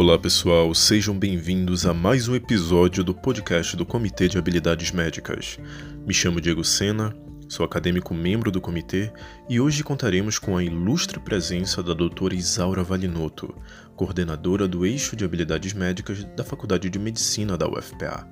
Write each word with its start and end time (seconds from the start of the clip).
Olá 0.00 0.18
pessoal, 0.18 0.74
sejam 0.74 1.14
bem-vindos 1.14 1.84
a 1.84 1.92
mais 1.92 2.26
um 2.26 2.34
episódio 2.34 3.04
do 3.04 3.14
podcast 3.14 3.76
do 3.76 3.84
Comitê 3.84 4.28
de 4.28 4.38
Habilidades 4.38 4.92
Médicas. 4.92 5.58
Me 6.06 6.14
chamo 6.14 6.40
Diego 6.40 6.64
Sena, 6.64 7.14
sou 7.46 7.66
acadêmico 7.66 8.14
membro 8.14 8.50
do 8.50 8.62
comitê 8.62 9.12
e 9.46 9.60
hoje 9.60 9.84
contaremos 9.84 10.38
com 10.38 10.56
a 10.56 10.64
ilustre 10.64 11.20
presença 11.20 11.82
da 11.82 11.92
doutora 11.92 12.34
Isaura 12.34 12.82
Valinotto, 12.82 13.54
coordenadora 13.94 14.66
do 14.66 14.86
Eixo 14.86 15.14
de 15.14 15.22
Habilidades 15.22 15.74
Médicas 15.74 16.24
da 16.34 16.42
Faculdade 16.42 16.88
de 16.88 16.98
Medicina 16.98 17.54
da 17.58 17.68
UFPA. 17.68 18.26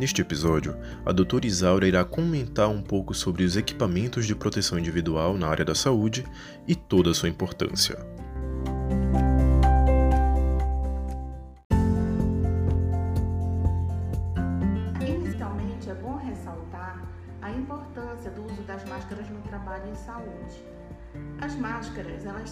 Neste 0.00 0.22
episódio, 0.22 0.76
a 1.04 1.12
doutora 1.12 1.46
Isaura 1.46 1.86
irá 1.86 2.04
comentar 2.04 2.68
um 2.68 2.82
pouco 2.82 3.14
sobre 3.14 3.44
os 3.44 3.56
equipamentos 3.56 4.26
de 4.26 4.34
proteção 4.34 4.76
individual 4.76 5.38
na 5.38 5.46
área 5.46 5.64
da 5.64 5.74
saúde 5.76 6.24
e 6.66 6.74
toda 6.74 7.12
a 7.12 7.14
sua 7.14 7.28
importância. 7.28 7.96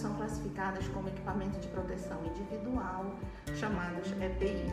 São 0.04 0.14
classificadas 0.16 0.86
como 0.88 1.08
equipamento 1.08 1.58
de 1.58 1.68
proteção 1.68 2.22
individual, 2.26 3.16
chamados 3.54 4.12
EPI 4.20 4.70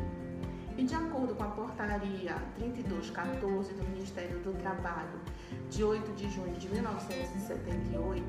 e 0.77 0.83
de 0.83 0.93
acordo 0.93 1.33
com 1.35 1.43
a 1.43 1.47
portaria 1.47 2.35
3214 2.55 3.73
do 3.73 3.83
Ministério 3.85 4.39
do 4.39 4.51
Trabalho, 4.59 5.21
de 5.69 5.85
8 5.85 6.11
de 6.15 6.29
junho 6.29 6.53
de 6.55 6.67
1978, 6.67 8.25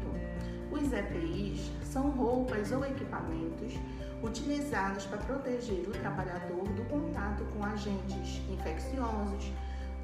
os 0.70 0.92
EPIs 0.92 1.72
são 1.82 2.10
roupas 2.10 2.70
ou 2.70 2.84
equipamentos 2.84 3.74
utilizados 4.22 5.04
para 5.06 5.18
proteger 5.18 5.88
o 5.88 5.90
trabalhador 5.90 6.62
do 6.68 6.84
contato 6.84 7.44
com 7.46 7.64
agentes 7.64 8.40
infecciosos, 8.48 9.52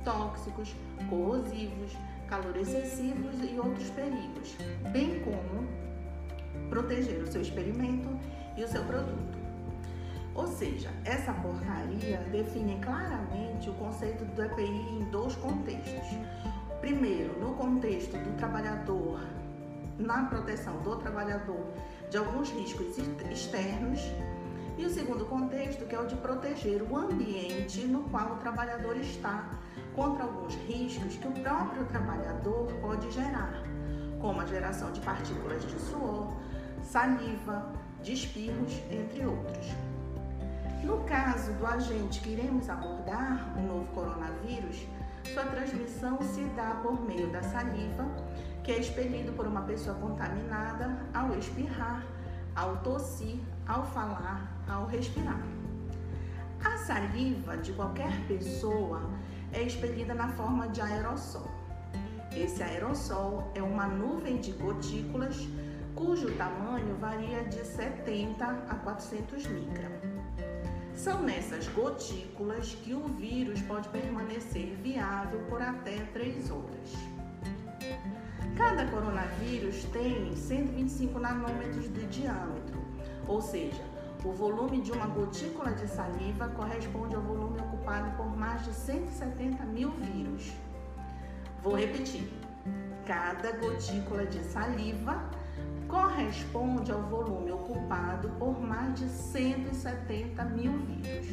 tóxicos, 0.03 0.75
corrosivos, 1.09 1.97
calor 2.27 2.57
excessivos 2.57 3.37
e 3.41 3.57
outros 3.57 3.89
perigos, 3.91 4.57
bem 4.93 5.23
como 5.23 5.88
proteger 6.69 7.23
o 7.23 7.27
seu 7.27 7.41
experimento 7.41 8.09
e 8.57 8.65
o 8.65 8.69
seu 8.69 8.83
produto. 8.85 9.39
Ou 10.35 10.47
seja, 10.47 10.91
essa 11.05 11.33
portaria 11.33 12.19
define 12.31 12.79
claramente 12.81 13.69
o 13.69 13.75
conceito 13.75 14.25
do 14.25 14.43
EPI 14.43 14.65
em 14.65 15.11
dois 15.11 15.35
contextos. 15.37 16.17
Primeiro, 16.81 17.39
no 17.41 17.55
contexto 17.55 18.17
do 18.17 18.37
trabalhador, 18.37 19.21
na 19.99 20.25
proteção 20.27 20.77
do 20.83 20.95
trabalhador 20.97 21.67
de 22.09 22.17
alguns 22.17 22.51
riscos 22.51 22.97
externos, 23.31 24.01
e 24.79 24.87
o 24.87 24.91
segundo 24.91 25.25
contexto, 25.25 25.85
que 25.87 25.95
é 25.95 25.99
o 25.99 26.07
de 26.07 26.15
proteger 26.15 26.83
o 26.83 26.97
ambiente 26.97 27.81
no 27.81 28.05
qual 28.05 28.35
o 28.35 28.37
trabalhador 28.37 28.97
está 28.97 29.51
contra 29.95 30.23
alguns 30.23 30.55
riscos 30.69 31.17
que 31.17 31.27
o 31.27 31.33
próprio 31.33 31.85
trabalhador 31.87 32.73
pode 32.81 33.11
gerar, 33.11 33.61
como 34.21 34.41
a 34.41 34.47
geração 34.47 34.93
de 34.93 35.01
partículas 35.01 35.67
de 35.67 35.77
suor, 35.81 36.33
saliva, 36.83 37.73
de 38.03 38.13
espirros, 38.13 38.73
entre 38.91 39.27
outros. 39.27 39.67
No 40.83 40.99
caso 41.05 41.53
do 41.55 41.67
agente 41.67 42.21
que 42.21 42.31
iremos 42.31 42.69
abordar, 42.69 43.53
o 43.57 43.63
novo 43.63 43.87
coronavírus, 43.93 44.87
sua 45.33 45.45
transmissão 45.45 46.19
se 46.23 46.43
dá 46.57 46.81
por 46.83 47.01
meio 47.05 47.31
da 47.31 47.43
saliva, 47.43 48.07
que 48.63 48.73
é 48.73 48.79
expelido 48.79 49.33
por 49.33 49.47
uma 49.47 49.63
pessoa 49.63 49.97
contaminada 49.97 50.97
ao 51.13 51.37
espirrar, 51.37 52.05
ao 52.55 52.77
tossir, 52.79 53.39
ao 53.67 53.85
falar, 53.87 54.51
ao 54.69 54.87
respirar. 54.87 55.41
A 56.65 56.77
saliva 56.79 57.57
de 57.57 57.73
qualquer 57.73 58.13
pessoa 58.27 59.03
é 59.53 59.63
expelida 59.63 60.15
na 60.15 60.29
forma 60.29 60.69
de 60.69 60.81
aerossol. 60.81 61.49
Esse 62.37 62.63
aerossol 62.63 63.51
é 63.55 63.63
uma 63.63 63.87
nuvem 63.87 64.39
de 64.39 64.53
gotículas 64.53 65.37
cujo 65.99 66.31
tamanho 66.37 66.95
varia 67.01 67.43
de 67.43 67.65
70 67.65 68.45
a 68.47 68.75
400 68.77 69.49
micra. 69.49 69.91
São 70.95 71.23
nessas 71.23 71.67
gotículas 71.69 72.77
que 72.85 72.95
o 72.95 73.03
vírus 73.09 73.61
pode 73.63 73.89
permanecer 73.89 74.77
viável 74.81 75.41
por 75.49 75.61
até 75.61 75.99
3 76.13 76.53
horas. 76.53 76.93
Cada 78.57 78.87
coronavírus 78.87 79.85
tem 79.87 80.37
125 80.37 81.19
nanômetros 81.19 81.93
de 81.93 82.07
diâmetro, 82.07 82.81
ou 83.27 83.43
seja, 83.43 83.83
o 84.25 84.31
volume 84.33 84.81
de 84.81 84.93
uma 84.93 85.07
gotícula 85.07 85.73
de 85.73 85.89
saliva 85.89 86.49
corresponde 86.51 87.17
ao 87.17 87.23
volume 87.23 87.61
ocupado 87.61 88.17
por 88.17 88.37
mais 88.37 88.65
de 88.65 88.73
170 88.73 89.65
mil 89.65 89.91
vírus. 89.91 90.53
Vou 91.61 91.75
repetir: 91.75 92.29
cada 93.05 93.51
gotícula 93.53 94.27
de 94.27 94.45
saliva 94.45 95.38
corresponde 95.89 96.93
ao 96.93 97.03
volume 97.03 97.51
ocupado 97.51 98.29
por 98.39 98.61
mais 98.61 98.95
de 98.95 99.09
170 99.09 100.45
mil 100.45 100.73
vírus. 100.79 101.27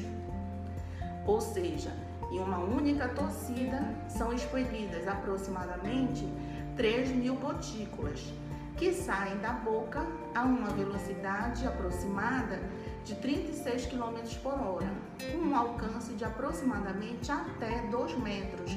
Ou 1.27 1.41
seja, 1.41 1.91
em 2.31 2.39
uma 2.39 2.59
única 2.59 3.09
tossida 3.09 3.83
são 4.07 4.31
expelidas 4.33 5.07
aproximadamente 5.07 6.25
3 6.75 7.09
mil 7.09 7.35
gotículas, 7.35 8.33
que 8.77 8.93
saem 8.93 9.37
da 9.37 9.51
boca 9.51 10.05
a 10.33 10.43
uma 10.43 10.69
velocidade 10.69 11.65
aproximada 11.65 12.59
de 13.03 13.15
36 13.15 13.85
km 13.85 14.21
por 14.41 14.53
hora, 14.53 14.91
com 15.31 15.37
um 15.37 15.55
alcance 15.55 16.13
de 16.13 16.25
aproximadamente 16.25 17.31
até 17.31 17.87
2 17.89 18.17
metros, 18.17 18.71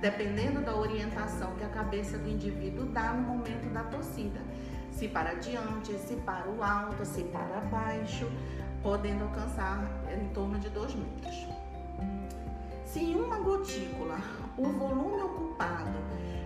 dependendo 0.00 0.60
da 0.60 0.76
orientação 0.76 1.54
que 1.56 1.64
a 1.64 1.68
cabeça 1.68 2.18
do 2.18 2.28
indivíduo 2.28 2.86
dá 2.86 3.12
no 3.12 3.22
momento 3.22 3.72
da 3.72 3.84
tossida 3.84 4.40
se 4.98 5.06
para 5.06 5.34
diante, 5.34 5.96
se 5.96 6.16
para 6.16 6.48
o 6.50 6.60
alto, 6.60 7.04
se 7.06 7.22
para 7.22 7.60
baixo, 7.70 8.28
podendo 8.82 9.22
alcançar 9.22 9.88
em 10.12 10.28
torno 10.30 10.58
de 10.58 10.68
2 10.70 10.96
metros. 10.96 11.46
Se 12.84 12.98
em 12.98 13.14
uma 13.14 13.38
gotícula 13.38 14.18
o 14.56 14.64
volume 14.64 15.22
ocupado 15.22 15.96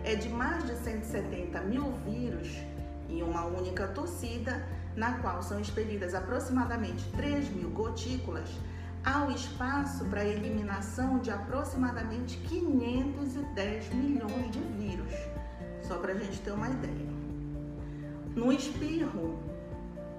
é 0.04 0.14
de 0.14 0.28
mais 0.28 0.66
de 0.66 0.74
170 0.74 1.62
mil 1.62 1.92
vírus, 2.04 2.58
em 3.08 3.22
uma 3.22 3.46
única 3.46 3.88
tossida, 3.88 4.62
na 4.94 5.14
qual 5.20 5.42
são 5.42 5.58
expelidas 5.58 6.14
aproximadamente 6.14 7.10
3 7.12 7.48
mil 7.54 7.70
gotículas, 7.70 8.50
há 9.02 9.24
o 9.24 9.30
espaço 9.30 10.04
para 10.06 10.20
a 10.20 10.28
eliminação 10.28 11.20
de 11.20 11.30
aproximadamente 11.30 12.36
510 12.36 13.94
milhões 13.94 14.50
de 14.50 14.60
vírus. 14.60 15.14
Só 15.88 15.96
para 15.96 16.12
a 16.12 16.18
gente 16.18 16.38
ter 16.40 16.50
uma 16.50 16.68
ideia. 16.68 17.21
No 18.34 18.50
espirro, 18.50 19.38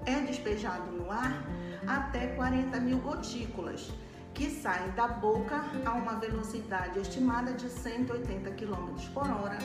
é 0.06 0.20
despejado 0.20 0.92
no 0.92 1.10
ar 1.10 1.44
até 1.84 2.28
40 2.28 2.78
mil 2.78 2.98
gotículas, 2.98 3.92
que 4.32 4.48
saem 4.50 4.92
da 4.92 5.08
boca 5.08 5.64
a 5.84 5.92
uma 5.94 6.14
velocidade 6.14 7.00
estimada 7.00 7.52
de 7.52 7.68
180 7.68 8.52
km 8.52 8.94
por 9.12 9.28
hora, 9.28 9.58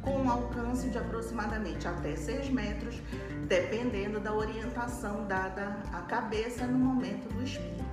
com 0.00 0.16
um 0.16 0.30
alcance 0.30 0.88
de 0.88 0.96
aproximadamente 0.96 1.86
até 1.86 2.16
6 2.16 2.48
metros, 2.48 3.02
dependendo 3.46 4.18
da 4.18 4.32
orientação 4.32 5.26
dada 5.26 5.82
à 5.92 6.00
cabeça 6.00 6.66
no 6.66 6.78
momento 6.78 7.28
do 7.34 7.42
espirro. 7.42 7.84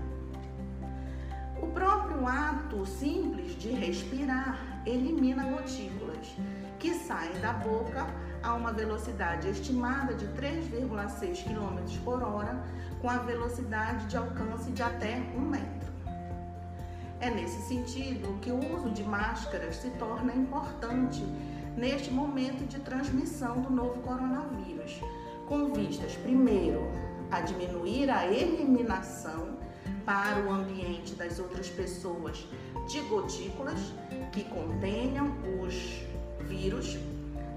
O 1.62 1.68
próprio 1.68 2.26
ato 2.26 2.86
simples 2.86 3.58
de 3.58 3.72
respirar 3.72 4.82
elimina 4.86 5.44
gotículas 5.44 6.34
que 6.80 6.94
saem 6.94 7.38
da 7.42 7.52
boca 7.52 8.08
a 8.48 8.54
uma 8.54 8.72
velocidade 8.72 9.50
estimada 9.50 10.14
de 10.14 10.26
3,6 10.28 11.44
km 11.44 12.00
por 12.06 12.24
hora, 12.24 12.64
com 13.02 13.10
a 13.10 13.18
velocidade 13.18 14.06
de 14.06 14.16
alcance 14.16 14.72
de 14.72 14.82
até 14.82 15.18
1 15.36 15.42
metro. 15.42 15.92
É 17.20 17.30
nesse 17.30 17.62
sentido 17.68 18.40
que 18.40 18.50
o 18.50 18.76
uso 18.76 18.90
de 18.92 19.04
máscaras 19.04 19.76
se 19.76 19.90
torna 19.92 20.34
importante 20.34 21.22
neste 21.76 22.10
momento 22.10 22.66
de 22.66 22.80
transmissão 22.80 23.62
do 23.62 23.70
novo 23.70 24.02
coronavírus, 24.02 25.02
com 25.48 25.74
vistas, 25.74 26.16
primeiro, 26.16 26.90
a 27.30 27.42
diminuir 27.42 28.10
a 28.10 28.26
eliminação 28.28 29.58
para 30.06 30.40
o 30.46 30.52
ambiente 30.52 31.16
das 31.16 31.38
outras 31.38 31.70
pessoas 31.70 32.48
de 32.88 33.02
gotículas 33.02 33.94
que 34.32 34.46
contenham 34.46 35.34
os 35.62 36.02
vírus 36.48 36.98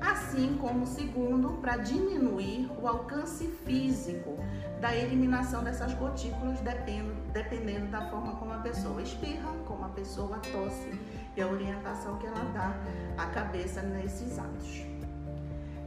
assim 0.01 0.57
como 0.59 0.87
segundo, 0.87 1.51
para 1.61 1.77
diminuir 1.77 2.71
o 2.81 2.89
alcance 2.89 3.47
físico 3.65 4.37
da 4.81 4.95
eliminação 4.97 5.63
dessas 5.63 5.93
gotículas, 5.95 6.59
dependendo, 6.61 7.15
dependendo 7.33 7.87
da 7.89 8.09
forma 8.09 8.37
como 8.37 8.53
a 8.53 8.59
pessoa 8.59 9.03
espirra, 9.03 9.53
como 9.67 9.85
a 9.85 9.89
pessoa 9.91 10.39
tosse 10.39 10.99
e 11.37 11.43
a 11.43 11.47
orientação 11.47 12.17
que 12.17 12.27
ela 12.27 12.45
dá 12.55 12.75
à 13.23 13.27
cabeça 13.27 13.83
nesses 13.83 14.39
atos. 14.39 14.83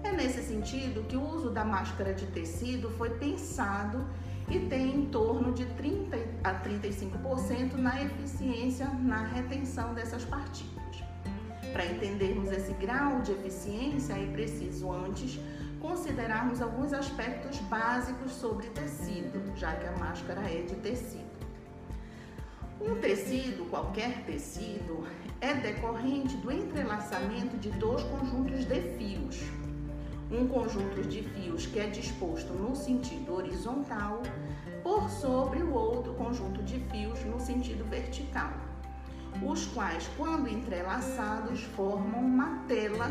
É 0.04 0.12
nesse 0.12 0.44
sentido 0.44 1.07
que 1.07 1.16
o 1.16 1.27
uso 1.27 1.50
da 1.50 1.63
máscara 1.63 2.13
de 2.13 2.27
tecido 2.27 2.89
foi 2.92 3.09
pensado 3.12 4.06
e 4.50 4.59
tem 4.59 4.95
em 4.95 5.06
torno 5.06 5.54
de 5.54 5.66
30 5.66 6.18
a 6.44 6.54
35% 6.62 7.75
na 7.75 8.04
eficiência 8.04 8.86
na 8.88 9.24
retenção 9.24 9.94
dessas 9.94 10.24
partículas. 10.25 10.82
Para 11.73 11.87
entendermos 11.87 12.51
esse 12.51 12.71
grau 12.73 13.21
de 13.21 13.31
eficiência, 13.31 14.13
é 14.13 14.31
preciso 14.31 14.91
antes 14.91 15.39
considerarmos 15.81 16.61
alguns 16.61 16.93
aspectos 16.93 17.57
básicos 17.61 18.31
sobre 18.31 18.67
tecido, 18.67 19.41
já 19.57 19.75
que 19.75 19.87
a 19.87 19.91
máscara 19.93 20.41
é 20.41 20.61
de 20.61 20.75
tecido. 20.75 21.33
Um 22.79 22.95
tecido, 22.95 23.67
qualquer 23.71 24.23
tecido, 24.23 25.03
é 25.41 25.55
decorrente 25.55 26.37
do 26.37 26.51
entrelaçamento 26.51 27.57
de 27.57 27.71
dois 27.71 28.03
conjuntos 28.03 28.65
de 28.65 28.79
fios. 28.95 29.41
Um 30.31 30.47
conjunto 30.47 31.01
de 31.01 31.23
fios 31.23 31.65
que 31.65 31.79
é 31.79 31.87
disposto 31.87 32.53
no 32.53 32.75
sentido 32.75 33.33
horizontal 33.33 34.21
por 34.83 35.09
sobre 35.09 35.63
o 35.63 35.73
outro 35.73 36.13
conjunto 36.13 36.61
de 36.61 36.79
fios 36.91 37.23
no 37.25 37.39
sentido 37.39 37.83
vertical, 37.89 38.53
os 39.41 39.65
quais, 39.68 40.09
quando 40.18 40.47
entrelaçados, 40.47 41.63
formam 41.75 42.21
uma 42.21 42.63
tela 42.68 43.09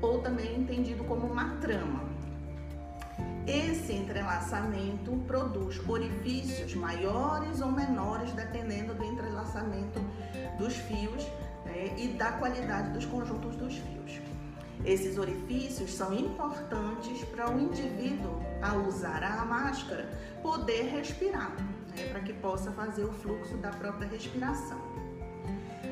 ou 0.00 0.20
também 0.20 0.58
entendido 0.58 1.04
como 1.04 1.26
uma 1.26 1.56
trama. 1.56 2.04
Esse 3.46 3.92
entrelaçamento 3.92 5.12
produz 5.26 5.80
orifícios 5.88 6.74
maiores 6.74 7.60
ou 7.60 7.70
menores, 7.70 8.32
dependendo 8.32 8.92
do 8.92 9.04
entrelaçamento 9.04 10.00
dos 10.58 10.74
fios 10.74 11.24
né, 11.64 11.94
e 11.96 12.08
da 12.08 12.32
qualidade 12.32 12.90
dos 12.90 13.06
conjuntos 13.06 13.54
dos 13.54 13.76
fios. 13.76 14.20
Esses 14.84 15.16
orifícios 15.16 15.94
são 15.94 16.12
importantes 16.12 17.24
para 17.24 17.50
o 17.50 17.60
indivíduo, 17.60 18.42
ao 18.60 18.80
usar 18.80 19.22
a 19.22 19.44
máscara, 19.44 20.08
poder 20.42 20.82
respirar, 20.86 21.54
né, 21.96 22.08
para 22.10 22.20
que 22.20 22.32
possa 22.32 22.72
fazer 22.72 23.04
o 23.04 23.12
fluxo 23.12 23.56
da 23.58 23.70
própria 23.70 24.08
respiração. 24.08 25.05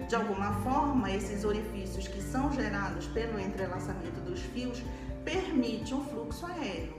De 0.09 0.15
alguma 0.15 0.53
forma, 0.61 1.11
esses 1.11 1.45
orifícios 1.45 2.07
que 2.07 2.21
são 2.21 2.53
gerados 2.53 3.07
pelo 3.09 3.39
entrelaçamento 3.41 4.21
dos 4.21 4.41
fios 4.41 4.83
permitem 5.25 5.95
um 5.95 6.05
fluxo 6.05 6.45
aéreo. 6.47 6.95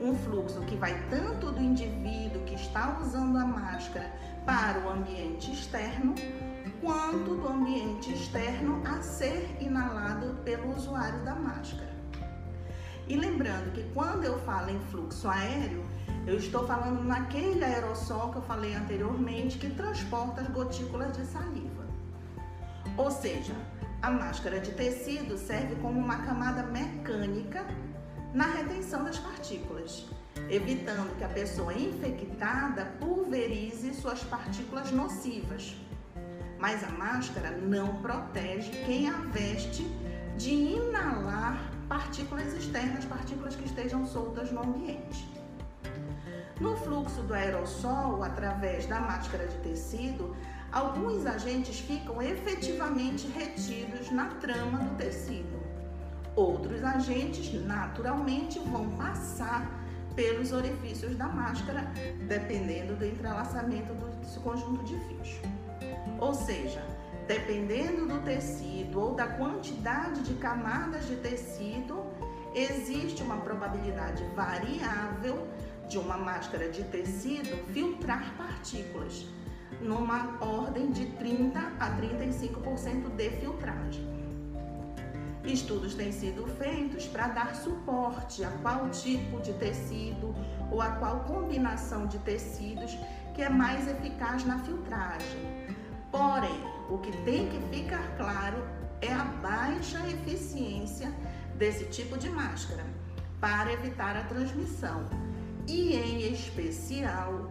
Um 0.00 0.14
fluxo 0.14 0.60
que 0.62 0.74
vai 0.76 0.98
tanto 1.10 1.52
do 1.52 1.60
indivíduo 1.60 2.42
que 2.46 2.54
está 2.54 2.98
usando 3.02 3.36
a 3.36 3.44
máscara 3.44 4.10
para 4.46 4.80
o 4.80 4.90
ambiente 4.90 5.52
externo, 5.52 6.14
quanto 6.80 7.36
do 7.36 7.48
ambiente 7.48 8.10
externo 8.10 8.82
a 8.86 9.02
ser 9.02 9.46
inalado 9.60 10.34
pelo 10.42 10.74
usuário 10.74 11.22
da 11.22 11.34
máscara. 11.34 11.90
E 13.06 13.16
lembrando 13.16 13.72
que 13.72 13.82
quando 13.92 14.24
eu 14.24 14.38
falo 14.40 14.70
em 14.70 14.80
fluxo 14.90 15.28
aéreo, 15.28 15.84
eu 16.26 16.36
estou 16.36 16.66
falando 16.66 17.02
naquele 17.02 17.62
aerossol 17.62 18.30
que 18.30 18.36
eu 18.36 18.42
falei 18.42 18.74
anteriormente 18.74 19.58
que 19.58 19.68
transporta 19.68 20.40
as 20.40 20.48
gotículas 20.48 21.14
de 21.16 21.26
saliva. 21.26 21.79
Ou 23.00 23.10
seja, 23.10 23.54
a 24.02 24.10
máscara 24.10 24.60
de 24.60 24.72
tecido 24.72 25.38
serve 25.38 25.74
como 25.76 25.98
uma 25.98 26.18
camada 26.18 26.62
mecânica 26.64 27.64
na 28.34 28.44
retenção 28.44 29.04
das 29.04 29.18
partículas, 29.18 30.06
evitando 30.50 31.16
que 31.16 31.24
a 31.24 31.28
pessoa 31.28 31.72
infectada 31.72 32.84
pulverize 33.00 33.94
suas 33.94 34.22
partículas 34.24 34.92
nocivas. 34.92 35.74
Mas 36.58 36.84
a 36.84 36.90
máscara 36.90 37.52
não 37.52 38.02
protege 38.02 38.70
quem 38.84 39.08
a 39.08 39.16
veste 39.32 39.82
de 40.36 40.50
inalar 40.50 41.72
partículas 41.88 42.52
externas, 42.52 43.06
partículas 43.06 43.56
que 43.56 43.64
estejam 43.64 44.06
soltas 44.06 44.52
no 44.52 44.62
ambiente. 44.62 45.26
No 46.60 46.76
fluxo 46.76 47.22
do 47.22 47.32
aerossol, 47.32 48.22
através 48.22 48.84
da 48.84 49.00
máscara 49.00 49.46
de 49.46 49.56
tecido, 49.60 50.36
alguns 50.72 51.26
agentes 51.26 51.80
ficam 51.80 52.22
efetivamente 52.22 53.26
retidos 53.28 54.10
na 54.10 54.26
trama 54.26 54.78
do 54.78 54.96
tecido. 54.96 55.60
Outros 56.36 56.82
agentes 56.84 57.52
naturalmente 57.66 58.58
vão 58.58 58.88
passar 58.90 59.68
pelos 60.14 60.52
orifícios 60.52 61.16
da 61.16 61.26
máscara, 61.26 61.90
dependendo 62.26 62.94
do 62.94 63.04
entrelaçamento 63.04 63.92
do 63.94 64.40
conjunto 64.40 64.84
de 64.84 64.96
fios. 65.00 65.40
Ou 66.18 66.34
seja, 66.34 66.84
dependendo 67.26 68.06
do 68.06 68.20
tecido 68.20 69.00
ou 69.00 69.14
da 69.14 69.26
quantidade 69.26 70.22
de 70.22 70.34
camadas 70.34 71.06
de 71.06 71.16
tecido, 71.16 72.04
existe 72.54 73.22
uma 73.22 73.38
probabilidade 73.38 74.24
variável 74.34 75.46
de 75.88 75.98
uma 75.98 76.16
máscara 76.16 76.68
de 76.68 76.84
tecido 76.84 77.56
filtrar 77.72 78.34
partículas 78.36 79.26
numa 79.80 80.38
ordem 80.40 80.90
de 80.90 81.06
30 81.06 81.58
a 81.78 81.90
35% 81.96 83.14
de 83.14 83.30
filtragem. 83.30 84.08
Estudos 85.44 85.94
têm 85.94 86.12
sido 86.12 86.46
feitos 86.46 87.06
para 87.06 87.28
dar 87.28 87.54
suporte 87.54 88.44
a 88.44 88.50
qual 88.62 88.90
tipo 88.90 89.40
de 89.40 89.52
tecido 89.54 90.34
ou 90.70 90.82
a 90.82 90.90
qual 90.92 91.20
combinação 91.20 92.06
de 92.06 92.18
tecidos 92.18 92.96
que 93.34 93.42
é 93.42 93.48
mais 93.48 93.88
eficaz 93.88 94.44
na 94.44 94.58
filtragem. 94.58 95.66
Porém, 96.10 96.60
o 96.90 96.98
que 96.98 97.10
tem 97.24 97.48
que 97.48 97.60
ficar 97.74 98.16
claro 98.16 98.58
é 99.00 99.12
a 99.12 99.24
baixa 99.24 99.98
eficiência 100.08 101.10
desse 101.56 101.86
tipo 101.86 102.18
de 102.18 102.28
máscara 102.28 102.84
para 103.40 103.72
evitar 103.72 104.16
a 104.16 104.24
transmissão 104.24 105.08
e, 105.66 105.94
em 105.94 106.32
especial, 106.32 107.50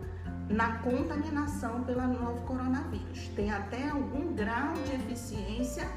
na 0.50 0.80
contaminação 0.80 1.84
pelo 1.84 2.07
novo 2.07 2.42
coronavírus. 2.42 3.28
Tem 3.36 3.51
até 3.51 3.88
algum 3.90 4.34
grau 4.34 4.74
de 4.74 4.96
eficiência 4.96 5.88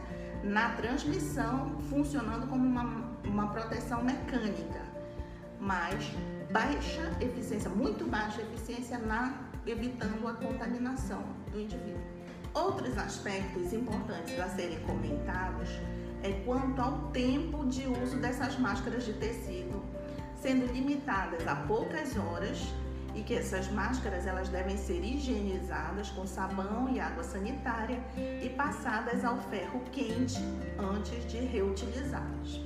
na 0.45 0.71
transmissão, 0.71 1.81
funcionando 1.89 2.47
como 2.49 2.65
uma, 2.65 3.11
uma 3.25 3.47
proteção 3.49 4.05
mecânica, 4.05 4.83
mas 5.59 6.05
baixa 6.51 7.11
eficiência, 7.21 7.71
muito 7.71 8.05
baixa 8.05 8.43
eficiência 8.43 8.99
na 8.99 9.35
evitando 9.67 10.27
a 10.27 10.35
contaminação 10.35 11.23
do 11.51 11.61
indivíduo. 11.61 12.03
Outros 12.53 12.99
aspectos 12.99 13.73
importantes 13.73 14.39
a 14.39 14.49
serem 14.49 14.81
comentados 14.81 15.71
é 16.23 16.43
quanto 16.45 16.81
ao 16.81 17.11
tempo 17.11 17.65
de 17.67 17.87
uso 17.87 18.17
dessas 18.17 18.59
máscaras 18.59 19.05
de 19.05 19.13
tecido, 19.15 19.83
sendo 20.37 20.67
limitadas 20.73 21.47
a 21.47 21.55
poucas 21.55 22.17
horas 22.17 22.59
e 23.15 23.23
que 23.23 23.35
essas 23.35 23.71
máscaras 23.71 24.27
elas 24.27 24.49
devem 24.49 24.77
ser 24.77 25.05
higienizadas 25.05 26.11
com 26.11 26.27
sabão 26.27 26.89
e 26.91 27.01
água 27.01 27.23
sanitária 27.23 28.01
e 28.17 28.49
passadas 28.51 29.25
ao 29.25 29.39
ferro 29.43 29.81
quente 29.93 30.41
antes 30.79 31.27
de 31.31 31.39
reutilizadas. 31.39 32.61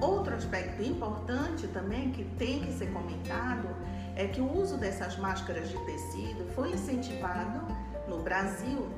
Outro 0.00 0.34
aspecto 0.34 0.82
importante 0.82 1.66
também 1.68 2.12
que 2.12 2.24
tem 2.36 2.60
que 2.60 2.72
ser 2.72 2.92
comentado 2.92 3.68
é 4.14 4.26
que 4.26 4.40
o 4.40 4.60
uso 4.60 4.76
dessas 4.76 5.16
máscaras 5.16 5.68
de 5.68 5.78
tecido 5.84 6.46
foi 6.54 6.72
incentivado 6.72 7.60
no 8.06 8.22
Brasil 8.22 8.88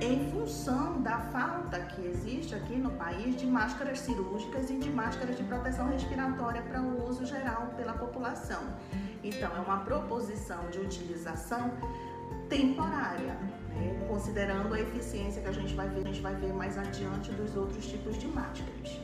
em 0.00 0.28
função 0.30 1.00
da 1.02 1.18
falta 1.18 1.78
que 1.80 2.04
existe 2.06 2.54
aqui 2.54 2.74
no 2.76 2.90
país 2.92 3.36
de 3.36 3.46
máscaras 3.46 4.00
cirúrgicas 4.00 4.68
e 4.70 4.78
de 4.78 4.90
máscaras 4.90 5.36
de 5.36 5.44
proteção 5.44 5.88
respiratória 5.88 6.62
para 6.62 6.80
o 6.80 7.08
uso 7.08 7.24
geral 7.24 7.68
pela 7.76 7.92
população. 7.92 8.62
Então, 9.24 9.50
é 9.56 9.60
uma 9.60 9.78
proposição 9.78 10.68
de 10.70 10.78
utilização 10.78 11.72
temporária, 12.48 13.34
né? 13.70 14.04
considerando 14.06 14.74
a 14.74 14.80
eficiência 14.80 15.40
que 15.40 15.48
a 15.48 15.52
gente 15.52 15.74
vai 15.74 15.88
ver, 15.88 16.00
a 16.00 16.04
gente 16.04 16.20
vai 16.20 16.34
ver 16.34 16.52
mais 16.52 16.76
adiante 16.76 17.32
dos 17.32 17.56
outros 17.56 17.86
tipos 17.86 18.18
de 18.18 18.26
máscaras. 18.28 19.00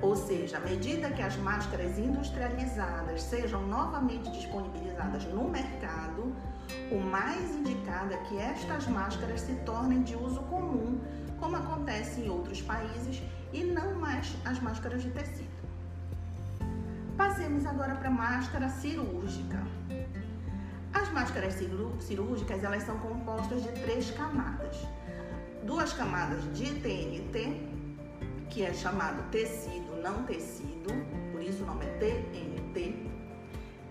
Ou 0.00 0.14
seja, 0.14 0.58
à 0.58 0.60
medida 0.60 1.10
que 1.10 1.20
as 1.20 1.36
máscaras 1.36 1.98
industrializadas 1.98 3.22
sejam 3.22 3.66
novamente 3.66 4.30
disponibilizadas 4.30 5.24
no 5.24 5.48
mercado, 5.48 6.34
o 6.92 7.00
mais 7.00 7.56
indicado 7.56 8.14
é 8.14 8.16
que 8.18 8.38
estas 8.38 8.86
máscaras 8.86 9.40
se 9.40 9.54
tornem 9.64 10.02
de 10.02 10.14
uso 10.14 10.40
comum, 10.42 11.00
como 11.40 11.56
acontece 11.56 12.20
em 12.20 12.28
outros 12.28 12.62
países, 12.62 13.20
e 13.52 13.64
não 13.64 13.94
mais 13.94 14.36
as 14.44 14.60
máscaras 14.60 15.02
de 15.02 15.10
tecido. 15.10 15.45
Passemos 17.16 17.66
agora 17.66 17.94
para 17.94 18.08
a 18.08 18.12
máscara 18.12 18.68
cirúrgica. 18.68 19.62
As 20.92 21.10
máscaras 21.12 21.54
cirúrgicas 22.00 22.62
elas 22.62 22.82
são 22.82 22.98
compostas 22.98 23.62
de 23.62 23.72
três 23.80 24.10
camadas. 24.10 24.76
Duas 25.64 25.92
camadas 25.92 26.42
de 26.54 26.74
TNT, 26.80 27.68
que 28.50 28.62
é 28.62 28.72
chamado 28.72 29.28
tecido 29.30 29.86
não 30.06 30.22
tecido, 30.22 30.94
por 31.32 31.42
isso 31.42 31.64
o 31.64 31.66
nome 31.66 31.84
é 31.84 31.90
TNT, 31.98 32.94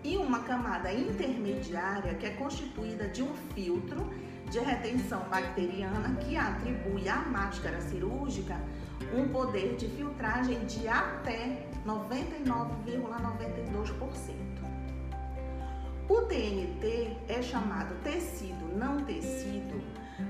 e 0.01 0.15
uma 0.15 0.39
camada 0.43 0.93
intermediária 0.93 2.13
que 2.13 2.25
é 2.25 2.29
constituída 2.29 3.09
de 3.09 3.21
um 3.21 3.35
filtro 3.53 4.09
de 4.49 4.59
retenção 4.59 5.27
bacteriana 5.29 6.15
que 6.21 6.37
atribui 6.37 7.09
à 7.09 7.17
máscara 7.17 7.81
cirúrgica 7.81 8.55
um 9.13 9.27
poder 9.27 9.75
de 9.75 9.89
filtragem 9.89 10.65
de 10.65 10.87
até 10.87 11.67
99,92%. 11.85 14.55
O 16.07 16.21
TNT 16.21 17.17
é 17.27 17.41
chamado 17.41 17.95
tecido 18.03 18.77
não 18.77 19.03
tecido 19.05 19.83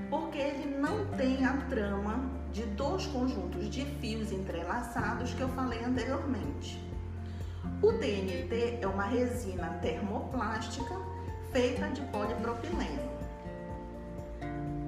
porque 0.08 0.38
ele 0.38 0.78
não 0.78 1.06
tem 1.16 1.44
a 1.44 1.54
trama 1.68 2.30
de 2.52 2.62
dois 2.62 3.06
conjuntos 3.06 3.68
de 3.68 3.84
fios 3.84 4.32
entrelaçados 4.32 5.34
que 5.34 5.40
eu 5.40 5.48
falei 5.50 5.82
anteriormente. 5.84 6.82
O 7.82 7.92
TNT 7.92 8.78
é 8.80 8.86
uma 8.86 9.04
resina 9.04 9.68
termoplástica 9.82 10.96
feita 11.52 11.88
de 11.88 12.00
polipropileno. 12.02 13.16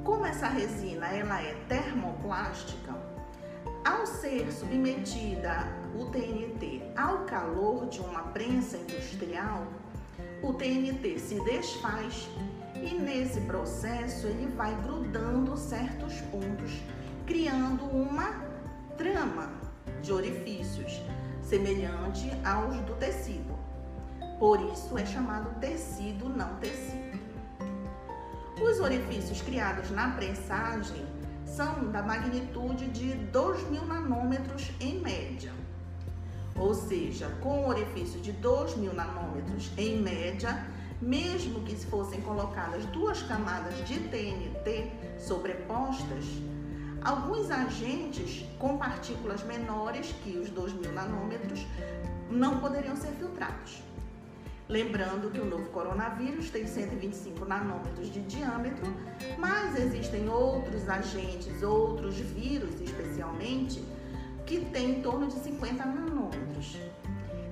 Como 0.04 0.24
essa 0.24 0.48
resina 0.48 1.06
ela 1.08 1.42
é 1.42 1.54
termoplástica, 1.68 2.94
ao 3.84 4.06
ser 4.06 4.50
submetida 4.50 5.66
o 5.94 6.06
TNT 6.06 6.82
ao 6.96 7.24
calor 7.24 7.86
de 7.86 8.00
uma 8.00 8.22
prensa 8.24 8.76
industrial, 8.76 9.66
o 10.42 10.52
TNT 10.52 11.18
se 11.18 11.40
desfaz 11.44 12.28
e 12.74 12.94
nesse 12.94 13.40
processo 13.42 14.26
ele 14.26 14.46
vai 14.54 14.74
grudando 14.82 15.56
certos 15.56 16.20
pontos, 16.30 16.80
criando 17.26 17.84
uma 17.84 18.44
trama 18.96 19.50
de 20.02 20.12
orifícios 20.12 21.00
semelhante 21.42 22.30
aos 22.44 22.76
do 22.82 22.94
tecido. 22.94 23.58
Por 24.38 24.60
isso 24.72 24.96
é 24.96 25.04
chamado 25.04 25.58
tecido 25.58 26.28
não 26.28 26.54
tecido. 26.56 27.18
Os 28.60 28.80
orifícios 28.80 29.40
criados 29.40 29.90
na 29.90 30.10
prensagem 30.10 31.06
são 31.44 31.90
da 31.90 32.02
magnitude 32.02 32.88
de 32.88 33.12
2.000 33.32 33.86
nanômetros 33.86 34.70
em 34.80 35.00
média. 35.00 35.52
Ou 36.58 36.74
seja, 36.74 37.28
com 37.40 37.62
um 37.62 37.68
orifício 37.68 38.20
de 38.20 38.32
2.000 38.32 38.92
nanômetros 38.92 39.70
em 39.76 40.00
média, 40.00 40.66
mesmo 41.00 41.60
que 41.60 41.76
fossem 41.86 42.20
colocadas 42.20 42.84
duas 42.86 43.22
camadas 43.22 43.86
de 43.86 44.00
TNT 44.00 44.90
sobrepostas, 45.18 46.24
alguns 47.02 47.50
agentes 47.50 48.44
com 48.58 48.76
partículas 48.76 49.42
menores 49.44 50.12
que 50.24 50.36
os 50.36 50.50
2.000 50.50 50.92
nanômetros 50.92 51.64
não 52.30 52.58
poderiam 52.58 52.96
ser 52.96 53.12
filtrados. 53.12 53.82
Lembrando 54.68 55.30
que 55.30 55.40
o 55.40 55.46
novo 55.46 55.70
coronavírus 55.70 56.50
tem 56.50 56.66
125 56.66 57.42
nanômetros 57.46 58.12
de 58.12 58.20
diâmetro, 58.20 58.84
mas 59.38 59.78
existem 59.78 60.28
outros 60.28 60.86
agentes, 60.88 61.62
outros 61.62 62.16
vírus 62.16 62.78
especialmente, 62.80 63.82
que 64.44 64.60
têm 64.66 64.98
em 64.98 65.02
torno 65.02 65.26
de 65.26 65.34
50 65.34 65.72
nanômetros. 65.72 66.07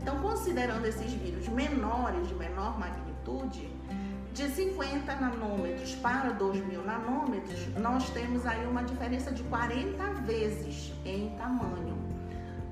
Então, 0.00 0.18
considerando 0.18 0.84
esses 0.86 1.12
vírus 1.12 1.48
menores, 1.48 2.28
de 2.28 2.34
menor 2.34 2.78
magnitude, 2.78 3.68
de 4.32 4.48
50 4.48 5.16
nanômetros 5.16 5.94
para 5.96 6.34
2.000 6.34 6.84
nanômetros, 6.84 7.66
nós 7.78 8.08
temos 8.10 8.44
aí 8.46 8.66
uma 8.66 8.84
diferença 8.84 9.32
de 9.32 9.42
40 9.44 10.04
vezes 10.22 10.92
em 11.04 11.30
tamanho. 11.36 11.96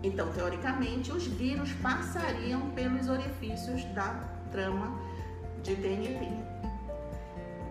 Então, 0.03 0.31
teoricamente, 0.33 1.11
os 1.11 1.27
vírus 1.27 1.73
passariam 1.83 2.71
pelos 2.73 3.09
orifícios 3.09 3.83
da 3.95 4.15
trama 4.53 4.97
de 5.63 5.75
TNT. 5.75 6.29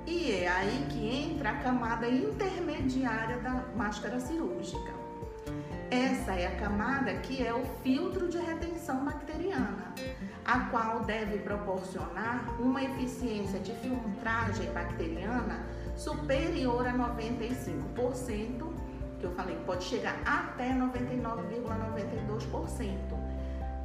E 0.07 0.31
é 0.31 0.47
aí 0.49 0.85
que 0.89 1.07
entra 1.07 1.51
a 1.51 1.59
camada 1.59 2.09
intermediária 2.09 3.37
da 3.37 3.63
máscara 3.75 4.19
cirúrgica. 4.19 5.02
Essa 5.93 6.33
é 6.33 6.47
a 6.47 6.55
camada 6.55 7.13
que 7.17 7.45
é 7.45 7.53
o 7.53 7.63
filtro 7.83 8.27
de 8.27 8.39
retenção 8.39 9.05
bacteriana, 9.05 9.93
a 10.43 10.61
qual 10.71 11.01
deve 11.01 11.37
proporcionar 11.37 12.59
uma 12.59 12.83
eficiência 12.83 13.59
de 13.59 13.71
filtragem 13.73 14.71
bacteriana 14.71 15.63
superior 15.95 16.87
a 16.87 16.93
95% 16.93 18.73
que 19.19 19.25
eu 19.27 19.35
falei, 19.35 19.55
pode 19.67 19.83
chegar 19.83 20.19
até 20.25 20.73
99,92%, 20.73 22.89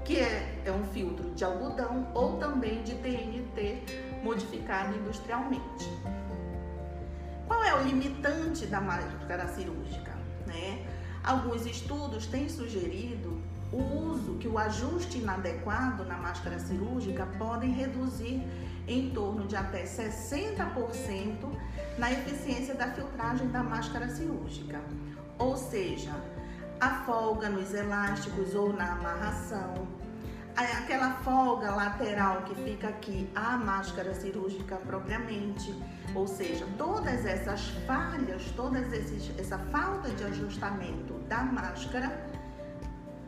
que 0.02 0.18
é, 0.18 0.62
é 0.64 0.72
um 0.72 0.84
filtro 0.84 1.28
de 1.34 1.44
algodão 1.44 2.10
ou 2.14 2.38
também 2.38 2.82
de 2.84 2.94
TNT 2.94 3.82
modificado 4.22 4.96
industrialmente. 4.96 5.92
Qual 7.46 7.62
é 7.62 7.74
o 7.74 7.82
limitante 7.82 8.64
da 8.64 8.80
máscara 8.80 9.46
cirúrgica? 9.48 10.07
Alguns 11.28 11.66
estudos 11.66 12.26
têm 12.26 12.48
sugerido 12.48 13.38
o 13.70 13.82
uso 13.82 14.38
que 14.38 14.48
o 14.48 14.56
ajuste 14.56 15.18
inadequado 15.18 16.02
na 16.06 16.16
máscara 16.16 16.58
cirúrgica 16.58 17.26
podem 17.38 17.70
reduzir 17.70 18.42
em 18.86 19.10
torno 19.10 19.46
de 19.46 19.54
até 19.54 19.84
60% 19.84 20.56
na 21.98 22.10
eficiência 22.10 22.74
da 22.74 22.90
filtragem 22.92 23.46
da 23.48 23.62
máscara 23.62 24.08
cirúrgica. 24.08 24.80
Ou 25.38 25.54
seja, 25.54 26.12
a 26.80 27.04
folga 27.04 27.50
nos 27.50 27.74
elásticos 27.74 28.54
ou 28.54 28.72
na 28.72 28.92
amarração, 28.92 29.86
aquela 30.64 31.12
folga 31.22 31.70
lateral 31.70 32.42
que 32.42 32.54
fica 32.54 32.88
aqui, 32.88 33.30
a 33.34 33.56
máscara 33.56 34.14
cirúrgica 34.14 34.76
propriamente, 34.76 35.74
ou 36.14 36.26
seja, 36.26 36.66
todas 36.76 37.24
essas 37.24 37.68
falhas, 37.86 38.42
toda 38.56 38.78
essa 39.38 39.58
falta 39.70 40.10
de 40.10 40.24
ajustamento 40.24 41.14
da 41.28 41.42
máscara 41.42 42.28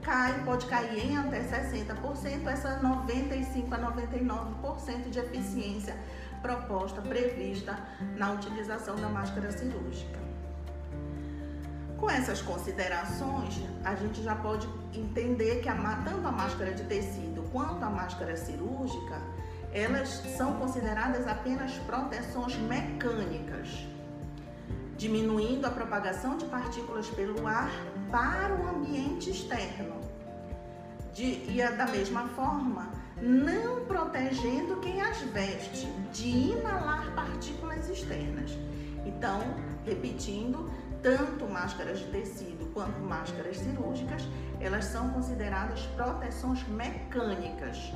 cai, 0.03 0.43
pode 0.45 0.67
cair 0.67 1.11
em 1.11 1.17
até 1.17 1.41
60%, 1.41 2.47
essa 2.47 2.79
95 2.79 3.75
a 3.75 3.79
99% 3.79 5.11
de 5.11 5.19
eficiência 5.19 5.97
proposta, 6.43 7.03
prevista 7.03 7.79
na 8.17 8.33
utilização 8.33 8.97
da 8.97 9.09
máscara 9.09 9.53
cirúrgica. 9.53 10.30
Com 12.01 12.09
essas 12.09 12.41
considerações, 12.41 13.63
a 13.85 13.95
gente 13.95 14.23
já 14.23 14.35
pode 14.35 14.67
entender 14.95 15.61
que 15.61 15.69
a, 15.69 15.75
tanto 16.03 16.27
a 16.27 16.33
máscara 16.33 16.73
de 16.73 16.83
tecido 16.85 17.43
quanto 17.53 17.85
a 17.85 17.91
máscara 17.91 18.35
cirúrgica, 18.39 19.21
elas 19.71 20.09
são 20.37 20.55
consideradas 20.55 21.29
apenas 21.29 21.75
proteções 21.81 22.57
mecânicas, 22.57 23.87
diminuindo 24.97 25.67
a 25.67 25.71
propagação 25.71 26.39
de 26.39 26.47
partículas 26.47 27.07
pelo 27.09 27.47
ar 27.47 27.71
para 28.11 28.55
o 28.55 28.69
ambiente 28.77 29.31
externo. 29.31 30.01
De, 31.13 31.25
e 31.25 31.77
da 31.77 31.87
mesma 31.87 32.29
forma, 32.29 32.89
não 33.21 33.85
protegendo 33.85 34.77
quem 34.77 35.03
as 35.03 35.21
veste 35.21 35.87
de 36.13 36.29
inalar 36.29 37.13
partículas 37.15 37.91
externas. 37.91 38.53
Então, 39.05 39.41
repetindo, 39.85 40.71
tanto 41.03 41.47
máscaras 41.47 41.99
de 42.01 42.07
tecido 42.07 42.73
quanto 42.73 43.01
máscaras 43.01 43.59
cirúrgicas, 43.59 44.23
elas 44.61 44.85
são 44.85 45.11
consideradas 45.11 45.81
proteções 45.97 46.67
mecânicas, 46.69 47.93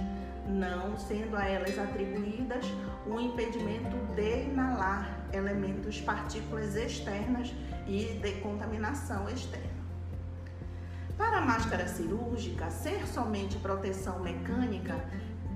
não 0.47 0.99
sendo 0.99 1.37
a 1.37 1.47
elas 1.47 1.79
atribuídas 1.79 2.65
o 3.07 3.21
impedimento 3.21 3.97
de 4.15 4.45
inalar 4.45 5.27
elementos, 5.33 6.01
partículas 6.01 6.75
externas 6.77 7.53
e 7.87 8.19
de 8.23 8.33
contaminação 8.41 9.29
externa. 9.29 9.75
Para 11.17 11.39
a 11.39 11.41
máscara 11.41 11.87
cirúrgica, 11.87 12.71
ser 12.71 13.07
somente 13.07 13.57
proteção 13.59 14.21
mecânica, 14.21 15.05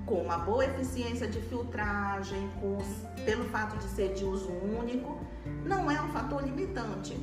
com 0.06 0.22
uma 0.22 0.38
boa 0.38 0.64
eficiência 0.64 1.28
de 1.28 1.40
filtragem, 1.40 2.50
com, 2.60 2.78
pelo 3.24 3.44
fato 3.44 3.76
de 3.76 3.84
ser 3.84 4.14
de 4.14 4.24
uso 4.24 4.50
único, 4.50 5.20
não 5.64 5.90
é 5.90 6.00
um 6.00 6.08
fator 6.08 6.42
limitante, 6.42 7.14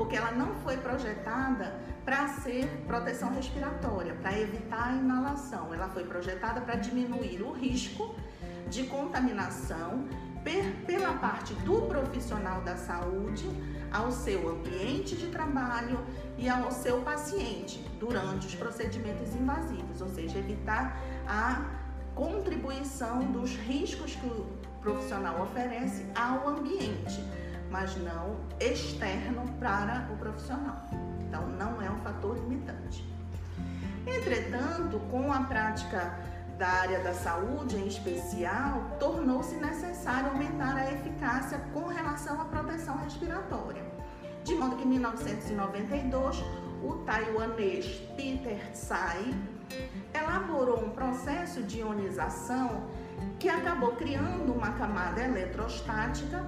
porque 0.00 0.16
ela 0.16 0.30
não 0.30 0.54
foi 0.64 0.78
projetada 0.78 1.78
para 2.06 2.26
ser 2.26 2.64
proteção 2.86 3.34
respiratória, 3.34 4.14
para 4.14 4.32
evitar 4.40 4.92
a 4.92 4.96
inalação. 4.96 5.74
Ela 5.74 5.90
foi 5.90 6.04
projetada 6.04 6.62
para 6.62 6.76
diminuir 6.76 7.42
o 7.42 7.52
risco 7.52 8.14
de 8.70 8.84
contaminação 8.84 10.08
pela 10.86 11.12
parte 11.18 11.52
do 11.52 11.82
profissional 11.82 12.62
da 12.62 12.78
saúde 12.78 13.46
ao 13.92 14.10
seu 14.10 14.48
ambiente 14.48 15.14
de 15.14 15.26
trabalho 15.26 16.00
e 16.38 16.48
ao 16.48 16.70
seu 16.70 17.02
paciente 17.02 17.86
durante 17.98 18.46
os 18.46 18.54
procedimentos 18.54 19.34
invasivos, 19.34 20.00
ou 20.00 20.08
seja, 20.08 20.38
evitar 20.38 20.98
a 21.28 21.62
contribuição 22.14 23.30
dos 23.32 23.54
riscos 23.54 24.16
que 24.16 24.26
o 24.26 24.46
profissional 24.80 25.42
oferece 25.42 26.06
ao 26.14 26.48
ambiente 26.48 27.22
mas 27.70 27.96
não 27.96 28.36
externo 28.58 29.48
para 29.58 30.08
o 30.12 30.16
profissional. 30.16 30.84
Então, 31.20 31.46
não 31.46 31.80
é 31.80 31.90
um 31.90 32.00
fator 32.00 32.36
limitante. 32.36 33.08
Entretanto, 34.06 34.98
com 35.10 35.32
a 35.32 35.42
prática 35.42 36.18
da 36.58 36.68
área 36.68 37.00
da 37.00 37.14
saúde 37.14 37.76
em 37.76 37.86
especial, 37.86 38.96
tornou-se 38.98 39.54
necessário 39.54 40.30
aumentar 40.30 40.76
a 40.76 40.92
eficácia 40.92 41.58
com 41.72 41.86
relação 41.86 42.40
à 42.40 42.44
proteção 42.44 42.98
respiratória. 42.98 43.82
De 44.44 44.54
modo 44.54 44.76
que 44.76 44.82
em 44.82 44.88
1992, 44.88 46.42
o 46.82 46.94
taiwanês 47.06 47.86
Peter 48.16 48.70
Tsai 48.72 49.34
elaborou 50.12 50.84
um 50.84 50.90
processo 50.90 51.62
de 51.62 51.78
ionização 51.78 52.82
que 53.38 53.48
acabou 53.48 53.92
criando 53.92 54.52
uma 54.52 54.72
camada 54.72 55.22
eletrostática 55.22 56.44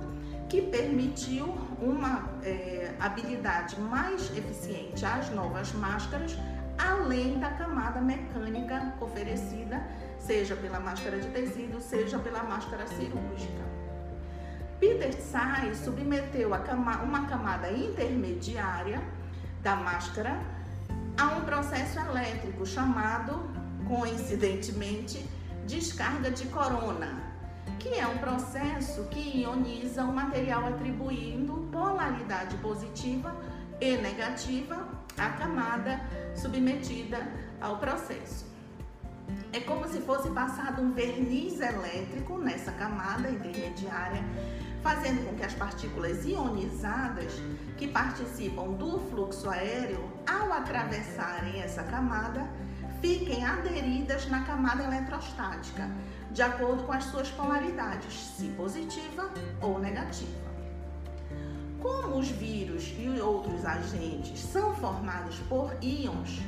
que 0.48 0.60
permitiu 0.60 1.46
uma 1.80 2.28
é, 2.44 2.94
habilidade 3.00 3.80
mais 3.80 4.30
eficiente 4.36 5.04
às 5.04 5.30
novas 5.30 5.72
máscaras, 5.72 6.36
além 6.76 7.38
da 7.38 7.50
camada 7.52 8.00
mecânica 8.00 8.94
oferecida, 9.00 9.82
seja 10.18 10.54
pela 10.54 10.78
máscara 10.78 11.18
de 11.18 11.28
tecido, 11.28 11.80
seja 11.80 12.18
pela 12.18 12.42
máscara 12.42 12.86
cirúrgica. 12.86 13.62
Peter 14.78 15.14
Tsai 15.14 15.74
submeteu 15.74 16.50
cama, 16.58 17.02
uma 17.02 17.26
camada 17.26 17.70
intermediária 17.70 19.00
da 19.62 19.76
máscara 19.76 20.38
a 21.16 21.28
um 21.36 21.42
processo 21.42 21.98
elétrico 21.98 22.66
chamado, 22.66 23.48
coincidentemente, 23.86 25.24
descarga 25.66 26.30
de 26.30 26.46
corona, 26.46 27.32
que 27.78 27.94
é 27.94 28.06
um 28.06 28.18
processo 28.18 29.04
que 29.04 29.40
ioniza 29.40 30.04
o 30.04 30.12
material 30.12 30.66
atribuindo 30.66 31.68
polaridade 31.72 32.56
positiva 32.58 33.36
e 33.80 33.96
negativa 33.96 34.88
à 35.18 35.30
camada 35.30 36.00
submetida 36.34 37.26
ao 37.60 37.78
processo. 37.78 38.50
É 39.52 39.60
como 39.60 39.86
se 39.88 40.00
fosse 40.00 40.30
passado 40.30 40.80
um 40.82 40.92
verniz 40.92 41.60
elétrico 41.60 42.38
nessa 42.38 42.72
camada 42.72 43.28
intermediária, 43.28 44.22
fazendo 44.82 45.24
com 45.26 45.36
que 45.36 45.44
as 45.44 45.54
partículas 45.54 46.24
ionizadas 46.24 47.32
que 47.76 47.86
participam 47.86 48.72
do 48.72 48.98
fluxo 49.10 49.48
aéreo, 49.48 50.10
ao 50.26 50.52
atravessarem 50.52 51.60
essa 51.60 51.82
camada, 51.84 52.48
fiquem 53.02 53.44
aderidas 53.44 54.28
na 54.28 54.44
camada 54.44 54.84
eletrostática, 54.84 55.90
de 56.30 56.40
acordo 56.40 56.84
com 56.84 56.92
as 56.92 57.04
suas 57.04 57.28
polaridades, 57.32 58.14
se 58.14 58.46
positiva 58.50 59.28
ou 59.60 59.80
negativa. 59.80 60.52
Como 61.80 62.16
os 62.16 62.28
vírus 62.28 62.94
e 62.96 63.20
outros 63.20 63.66
agentes 63.66 64.38
são 64.38 64.72
formados 64.76 65.36
por 65.48 65.74
íons, 65.82 66.40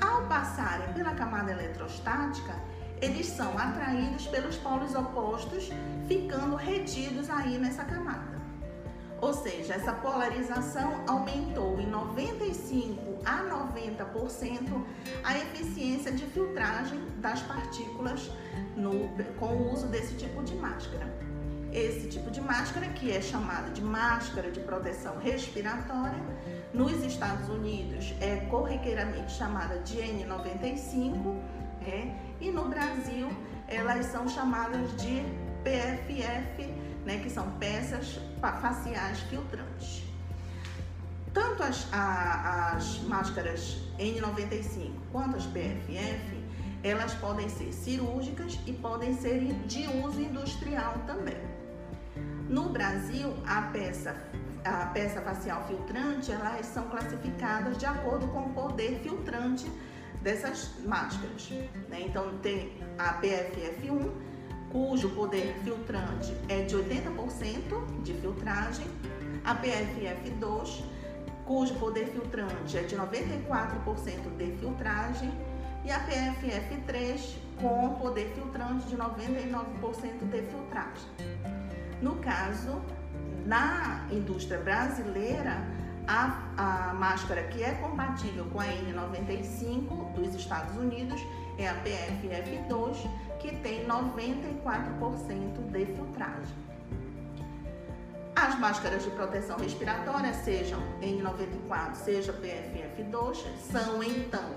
ao 0.00 0.28
passarem 0.28 0.94
pela 0.94 1.14
camada 1.14 1.50
eletrostática, 1.50 2.54
eles 3.00 3.26
são 3.26 3.58
atraídos 3.58 4.28
pelos 4.28 4.56
polos 4.56 4.94
opostos, 4.94 5.68
ficando 6.06 6.54
retidos 6.54 7.28
aí 7.28 7.58
nessa 7.58 7.84
camada. 7.84 8.31
Ou 9.22 9.32
seja, 9.32 9.74
essa 9.74 9.92
polarização 9.92 11.04
aumentou 11.06 11.80
em 11.80 11.86
95 11.86 13.20
a 13.24 13.44
90% 13.44 14.84
a 15.22 15.38
eficiência 15.38 16.10
de 16.10 16.26
filtragem 16.26 17.00
das 17.18 17.40
partículas 17.42 18.32
no, 18.76 19.08
com 19.38 19.46
o 19.46 19.72
uso 19.72 19.86
desse 19.86 20.16
tipo 20.16 20.42
de 20.42 20.56
máscara. 20.56 21.06
Esse 21.72 22.08
tipo 22.08 22.32
de 22.32 22.40
máscara, 22.40 22.88
que 22.88 23.12
é 23.12 23.22
chamada 23.22 23.70
de 23.70 23.80
máscara 23.80 24.50
de 24.50 24.58
proteção 24.58 25.16
respiratória, 25.18 26.20
nos 26.74 27.04
Estados 27.04 27.48
Unidos 27.48 28.12
é 28.20 28.38
corriqueiramente 28.50 29.34
chamada 29.34 29.78
de 29.78 29.98
N95, 29.98 31.40
é, 31.86 32.12
e 32.40 32.50
no 32.50 32.68
Brasil 32.68 33.28
elas 33.68 34.06
são 34.06 34.28
chamadas 34.28 34.90
de 35.00 35.22
PFF 35.62 36.74
né, 37.04 37.18
que 37.18 37.30
são 37.30 37.50
peças 37.52 38.18
faciais 38.40 39.20
filtrantes. 39.20 40.04
Tanto 41.32 41.62
as, 41.62 41.88
a, 41.92 42.72
as 42.74 43.00
máscaras 43.00 43.78
N95 43.98 44.92
quanto 45.10 45.36
as 45.36 45.46
PFF, 45.46 46.42
elas 46.82 47.14
podem 47.14 47.48
ser 47.48 47.72
cirúrgicas 47.72 48.58
e 48.66 48.72
podem 48.72 49.16
ser 49.16 49.40
de 49.66 49.86
uso 50.04 50.20
industrial 50.20 50.94
também. 51.06 51.36
No 52.48 52.68
Brasil, 52.68 53.32
a 53.46 53.62
peça, 53.62 54.14
a 54.64 54.86
peça 54.86 55.22
facial 55.22 55.64
filtrante, 55.66 56.30
elas 56.30 56.66
são 56.66 56.88
classificadas 56.88 57.78
de 57.78 57.86
acordo 57.86 58.28
com 58.28 58.40
o 58.40 58.52
poder 58.52 59.00
filtrante 59.02 59.70
dessas 60.20 60.72
máscaras. 60.84 61.48
Né? 61.88 62.02
Então, 62.02 62.36
tem 62.38 62.76
a 62.98 63.20
PFF1, 63.20 64.10
cujo 64.72 65.10
poder 65.10 65.54
filtrante 65.62 66.34
é 66.48 66.62
de 66.62 66.74
80% 66.74 68.02
de 68.02 68.14
filtragem, 68.14 68.86
a 69.44 69.54
PFF2, 69.54 70.82
cujo 71.44 71.74
poder 71.74 72.06
filtrante 72.06 72.78
é 72.78 72.82
de 72.82 72.96
94% 72.96 74.36
de 74.38 74.56
filtragem, 74.56 75.30
e 75.84 75.90
a 75.90 76.00
PFF3, 76.06 77.34
com 77.60 77.94
poder 77.96 78.32
filtrante 78.34 78.86
de 78.86 78.96
99% 78.96 80.30
de 80.30 80.42
filtragem. 80.42 81.10
No 82.00 82.16
caso, 82.16 82.80
na 83.44 84.06
indústria 84.10 84.58
brasileira, 84.58 85.60
a, 86.06 86.90
a 86.90 86.94
máscara 86.94 87.42
que 87.44 87.62
é 87.62 87.74
compatível 87.74 88.44
com 88.46 88.60
a 88.60 88.64
N95 88.66 90.12
dos 90.14 90.34
Estados 90.34 90.76
Unidos 90.76 91.20
é 91.58 91.68
a 91.68 91.74
PFF2, 91.82 92.96
que 93.42 93.54
tem 93.56 93.84
94% 93.86 95.70
de 95.72 95.86
filtragem. 95.86 96.62
As 98.36 98.58
máscaras 98.58 99.02
de 99.02 99.10
proteção 99.10 99.58
respiratória, 99.58 100.32
sejam 100.32 100.80
N94, 101.02 101.94
seja 101.96 102.32
PFF2, 102.32 103.44
são 103.58 104.02
então 104.02 104.48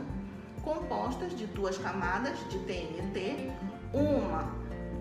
compostas 0.64 1.36
de 1.36 1.46
duas 1.48 1.78
camadas 1.78 2.38
de 2.50 2.60
TNT, 2.60 3.52
uma 3.92 4.50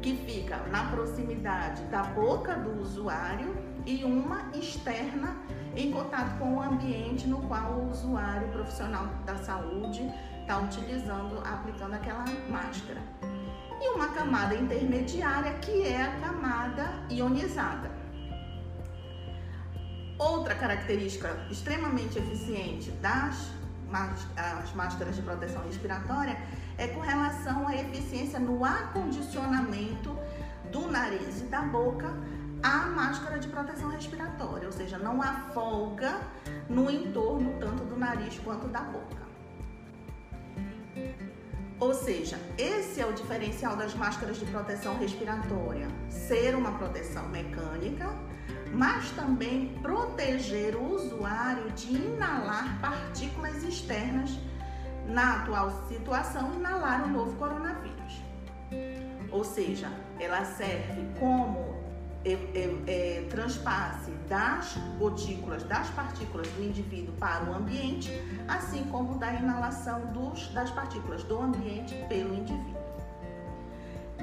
que 0.03 0.17
fica 0.17 0.57
na 0.71 0.91
proximidade 0.91 1.83
da 1.85 2.03
boca 2.03 2.55
do 2.55 2.81
usuário 2.81 3.55
e 3.87 4.05
uma 4.05 4.51
externa 4.55 5.37
em 5.77 5.91
contato 5.91 6.39
com 6.39 6.57
o 6.57 6.63
ambiente 6.63 7.27
no 7.27 7.41
qual 7.49 7.73
o 7.73 7.91
usuário 7.91 8.49
profissional 8.49 9.07
da 9.25 9.37
saúde 9.37 10.11
está 10.41 10.59
utilizando, 10.59 11.39
aplicando 11.47 11.95
aquela 11.95 12.25
máscara. 12.51 13.01
E 13.85 13.89
uma 13.89 14.09
camada 14.09 14.55
intermediária 14.55 15.53
que 15.59 15.83
é 15.83 16.03
a 16.03 16.13
camada 16.19 16.87
ionizada. 17.11 17.91
Outra 20.19 20.55
característica 20.55 21.29
extremamente 21.51 22.19
eficiente 22.19 22.91
das 22.93 23.53
as 24.37 24.73
máscaras 24.73 25.15
de 25.15 25.23
proteção 25.23 25.63
respiratória 25.67 26.37
é 26.79 26.89
com 26.89 27.01
relação 27.01 27.69
à 27.69 27.77
eficiência 27.77 28.41
no 28.41 28.65
acondicionamento 28.65 30.19
do 30.73 30.91
nariz 30.91 31.43
e 31.43 31.45
da 31.45 31.61
boca 31.61 32.13
à 32.63 32.87
máscara 32.87 33.39
de 33.39 33.47
proteção 33.47 33.91
respiratória, 33.91 34.67
ou 34.67 34.73
seja, 34.73 34.99
não 34.99 35.21
há 35.21 35.51
folga 35.53 36.19
no 36.69 36.91
entorno 36.91 37.61
tanto 37.61 37.85
do 37.85 37.97
nariz 37.97 38.39
quanto 38.39 38.67
da 38.69 38.81
boca. 38.81 39.25
Ou 41.85 41.93
seja, 41.93 42.41
esse 42.57 42.99
é 42.99 43.05
o 43.07 43.13
diferencial 43.13 43.77
das 43.77 43.95
máscaras 43.95 44.39
de 44.39 44.47
proteção 44.47 44.97
respiratória: 44.97 45.87
ser 46.09 46.55
uma 46.55 46.73
proteção 46.79 47.29
mecânica, 47.29 48.09
mas 48.73 49.11
também 49.11 49.79
proteger 49.83 50.77
o 50.77 50.95
usuário 50.95 51.71
de 51.73 51.95
inalar 51.95 52.81
partículas 52.81 53.63
externas 53.63 54.31
na 55.07 55.43
atual 55.43 55.87
situação, 55.87 56.55
inalar 56.55 57.05
o 57.05 57.09
novo 57.09 57.37
coronavírus. 57.37 58.23
Ou 59.31 59.45
seja, 59.45 59.93
ela 60.19 60.43
serve 60.43 61.07
como 61.21 61.84
é, 62.25 62.33
é, 62.33 62.83
é, 62.87 63.27
transpasse 63.29 64.11
das 64.29 64.77
gotículas, 64.99 65.63
das 65.65 65.89
partículas 65.91 66.49
do 66.49 66.63
indivíduo 66.63 67.15
para 67.17 67.45
o 67.45 67.55
ambiente, 67.55 68.11
assim 68.49 68.85
como 68.85 69.19
da 69.19 69.33
inalação 69.35 70.01
dos, 70.13 70.49
das 70.49 70.71
partículas 70.71 71.23
do 71.25 71.39
ambiente 71.39 71.95
pelo 72.09 72.35
indivíduo. 72.35 72.83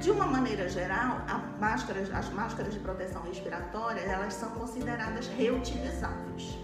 De 0.02 0.10
uma 0.10 0.26
maneira 0.26 0.68
geral, 0.68 1.22
máscaras, 1.60 2.12
as 2.12 2.28
máscaras 2.30 2.74
de 2.74 2.80
proteção 2.80 3.22
respiratória 3.22 4.02
elas 4.02 4.34
são 4.34 4.50
consideradas 4.50 5.28
reutilizáveis. 5.28 6.58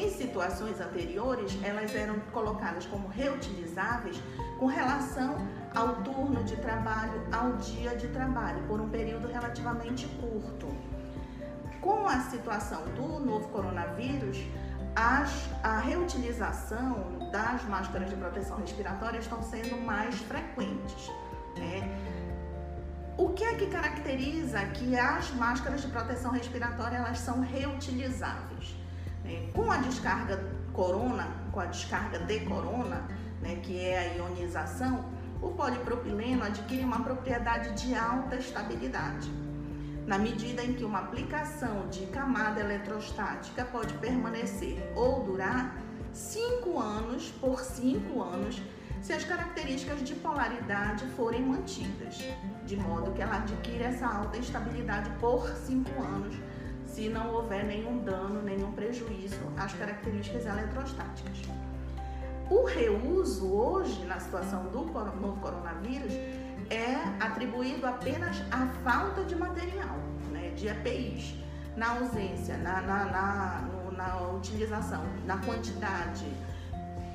Em 0.00 0.08
situações 0.10 0.80
anteriores, 0.80 1.58
elas 1.60 1.92
eram 1.92 2.20
colocadas 2.30 2.86
como 2.86 3.08
reutilizáveis 3.08 4.22
com 4.56 4.66
relação 4.66 5.34
ao 5.74 5.96
turno 6.02 6.44
de 6.44 6.54
trabalho, 6.54 7.20
ao 7.32 7.56
dia 7.56 7.96
de 7.96 8.06
trabalho, 8.06 8.62
por 8.68 8.80
um 8.80 8.88
período 8.88 9.26
relativamente 9.26 10.06
curto. 10.20 10.68
Com 11.80 12.06
a 12.06 12.20
situação 12.20 12.80
do 12.94 13.18
novo 13.18 13.48
coronavírus, 13.48 14.38
as, 14.94 15.48
a 15.64 15.80
reutilização 15.80 17.28
das 17.32 17.64
máscaras 17.64 18.08
de 18.08 18.14
proteção 18.14 18.58
respiratória 18.58 19.18
estão 19.18 19.42
sendo 19.42 19.84
mais 19.84 20.14
frequentes. 20.20 21.10
Né? 21.56 21.82
O 23.16 23.30
que 23.30 23.42
é 23.42 23.54
que 23.56 23.66
caracteriza 23.66 24.60
que 24.66 24.96
as 24.96 25.32
máscaras 25.32 25.82
de 25.82 25.88
proteção 25.88 26.30
respiratória 26.30 26.98
elas 26.98 27.18
são 27.18 27.40
reutilizáveis? 27.40 28.78
Né? 29.28 29.50
Com 29.54 29.70
a 29.70 29.76
descarga 29.76 30.42
corona, 30.72 31.28
com 31.52 31.60
a 31.60 31.66
descarga 31.66 32.18
de 32.20 32.40
corona, 32.40 33.06
né, 33.42 33.56
que 33.62 33.78
é 33.78 33.98
a 33.98 34.04
ionização, 34.16 35.04
O 35.40 35.50
polipropileno 35.52 36.42
adquire 36.42 36.82
uma 36.82 36.98
propriedade 37.04 37.70
de 37.80 37.94
alta 37.94 38.34
estabilidade, 38.34 39.30
na 40.04 40.18
medida 40.18 40.64
em 40.64 40.72
que 40.72 40.82
uma 40.82 40.98
aplicação 40.98 41.88
de 41.88 42.06
camada 42.06 42.58
eletrostática 42.58 43.64
pode 43.64 43.94
permanecer 43.98 44.76
ou 44.96 45.22
durar 45.22 45.76
5 46.12 46.76
anos 46.80 47.30
por 47.40 47.60
5 47.60 48.20
anos 48.20 48.60
se 49.00 49.12
as 49.12 49.22
características 49.22 50.02
de 50.02 50.14
polaridade 50.16 51.06
forem 51.16 51.42
mantidas, 51.42 52.18
de 52.66 52.76
modo 52.76 53.12
que 53.12 53.22
ela 53.22 53.36
adquire 53.36 53.84
essa 53.84 54.08
alta 54.08 54.38
estabilidade 54.38 55.08
por 55.20 55.46
5 55.48 56.02
anos, 56.02 56.34
se 56.98 57.08
não 57.08 57.32
houver 57.32 57.64
nenhum 57.64 57.98
dano, 57.98 58.42
nenhum 58.42 58.72
prejuízo 58.72 59.38
às 59.56 59.72
características 59.72 60.44
eletrostáticas. 60.44 61.42
O 62.50 62.64
reuso 62.64 63.54
hoje, 63.54 64.04
na 64.04 64.18
situação 64.18 64.64
do 64.64 64.84
novo 64.84 65.40
coronavírus, 65.40 66.12
é 66.68 66.96
atribuído 67.20 67.86
apenas 67.86 68.42
à 68.50 68.66
falta 68.82 69.22
de 69.22 69.36
material, 69.36 69.96
né, 70.32 70.50
de 70.56 70.66
EPIs, 70.66 71.36
na 71.76 71.90
ausência, 71.90 72.56
na, 72.56 72.80
na, 72.80 73.04
na, 73.04 73.68
na 73.96 74.30
utilização, 74.32 75.04
na 75.24 75.38
quantidade 75.38 76.26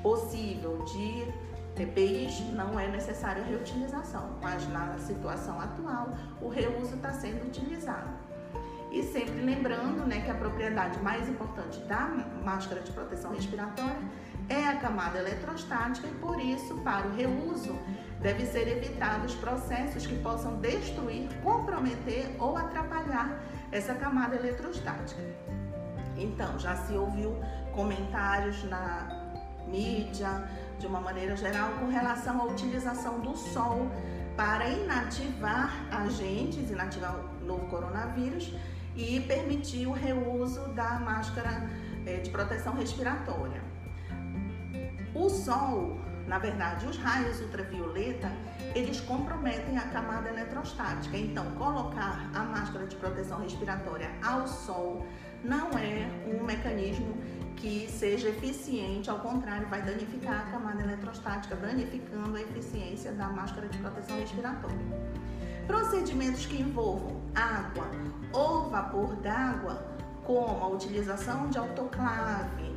possível 0.02 0.82
de 0.86 1.82
EPIs, 1.82 2.40
não 2.54 2.80
é 2.80 2.88
necessária 2.88 3.42
a 3.42 3.46
reutilização, 3.46 4.38
mas 4.40 4.66
na 4.70 4.96
situação 4.96 5.60
atual, 5.60 6.08
o 6.40 6.48
reuso 6.48 6.94
está 6.94 7.12
sendo 7.12 7.46
utilizado. 7.46 8.23
E 8.94 9.02
sempre 9.02 9.40
lembrando 9.40 10.06
né, 10.06 10.20
que 10.20 10.30
a 10.30 10.34
propriedade 10.34 11.02
mais 11.02 11.28
importante 11.28 11.80
da 11.80 12.06
máscara 12.44 12.80
de 12.80 12.92
proteção 12.92 13.34
respiratória 13.34 13.98
é 14.48 14.68
a 14.68 14.76
camada 14.76 15.18
eletrostática 15.18 16.06
e 16.06 16.12
por 16.12 16.38
isso, 16.38 16.76
para 16.76 17.08
o 17.08 17.16
reuso, 17.16 17.76
deve 18.20 18.46
ser 18.46 18.68
evitados 18.68 19.34
processos 19.34 20.06
que 20.06 20.16
possam 20.20 20.60
destruir, 20.60 21.28
comprometer 21.42 22.36
ou 22.38 22.56
atrapalhar 22.56 23.42
essa 23.72 23.96
camada 23.96 24.36
eletrostática. 24.36 25.20
Então, 26.16 26.56
já 26.60 26.76
se 26.76 26.92
ouviu 26.92 27.36
comentários 27.72 28.62
na 28.62 29.08
mídia, 29.66 30.48
de 30.78 30.86
uma 30.86 31.00
maneira 31.00 31.34
geral, 31.34 31.70
com 31.80 31.88
relação 31.88 32.40
à 32.40 32.44
utilização 32.44 33.18
do 33.18 33.36
sol 33.36 33.90
para 34.36 34.68
inativar 34.68 35.72
agentes, 35.90 36.70
inativar 36.70 37.16
o 37.16 37.44
novo 37.44 37.66
coronavírus 37.66 38.54
e 38.96 39.20
permitir 39.20 39.86
o 39.86 39.92
reuso 39.92 40.68
da 40.68 40.98
máscara 41.00 41.68
eh, 42.06 42.18
de 42.18 42.30
proteção 42.30 42.74
respiratória. 42.74 43.62
O 45.14 45.28
sol, 45.28 46.00
na 46.26 46.38
verdade, 46.38 46.86
os 46.86 46.96
raios 46.96 47.40
ultravioleta, 47.40 48.30
eles 48.74 49.00
comprometem 49.00 49.78
a 49.78 49.88
camada 49.88 50.28
eletrostática. 50.28 51.16
Então, 51.16 51.52
colocar 51.52 52.30
a 52.34 52.42
máscara 52.42 52.86
de 52.86 52.96
proteção 52.96 53.40
respiratória 53.40 54.10
ao 54.22 54.46
sol 54.46 55.06
não 55.44 55.70
é 55.78 56.08
um 56.26 56.42
mecanismo 56.42 57.16
que 57.64 57.90
seja 57.90 58.28
eficiente, 58.28 59.08
ao 59.08 59.20
contrário, 59.20 59.66
vai 59.68 59.80
danificar 59.80 60.46
a 60.46 60.50
camada 60.50 60.82
eletrostática, 60.82 61.56
danificando 61.56 62.36
a 62.36 62.40
eficiência 62.42 63.10
da 63.12 63.28
máscara 63.28 63.66
de 63.68 63.78
proteção 63.78 64.20
respiratória. 64.20 64.76
Procedimentos 65.66 66.44
que 66.44 66.60
envolvam 66.60 67.22
água 67.34 67.90
ou 68.34 68.68
vapor 68.68 69.16
d'água, 69.16 69.82
como 70.24 70.62
a 70.62 70.68
utilização 70.68 71.48
de 71.48 71.56
autoclave, 71.56 72.76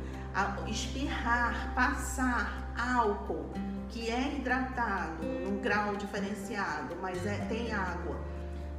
espirrar, 0.66 1.74
passar 1.74 2.72
álcool 2.74 3.50
que 3.90 4.08
é 4.08 4.36
hidratado 4.36 5.22
num 5.22 5.60
grau 5.60 5.96
diferenciado, 5.96 6.96
mas 7.02 7.26
é, 7.26 7.36
tem 7.46 7.72
água, 7.72 8.16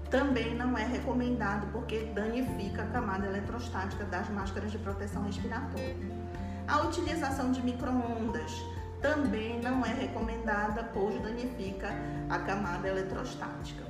também 0.10 0.56
não 0.56 0.78
é 0.78 0.84
recomendado 0.84 1.68
porque 1.72 2.06
danifica 2.14 2.84
a 2.84 2.88
camada 2.88 3.28
eletrostática 3.28 4.04
das 4.06 4.30
máscaras 4.30 4.72
de 4.72 4.78
proteção 4.80 5.24
respiratória. 5.24 5.96
A 6.68 6.82
utilização 6.82 7.52
de 7.52 7.62
microondas 7.62 8.52
também 9.02 9.60
não 9.62 9.86
é 9.86 9.94
recomendada, 9.94 10.84
pois 10.94 11.20
danifica 11.22 11.90
a 12.30 12.40
camada 12.40 12.88
eletrostática. 12.88 13.84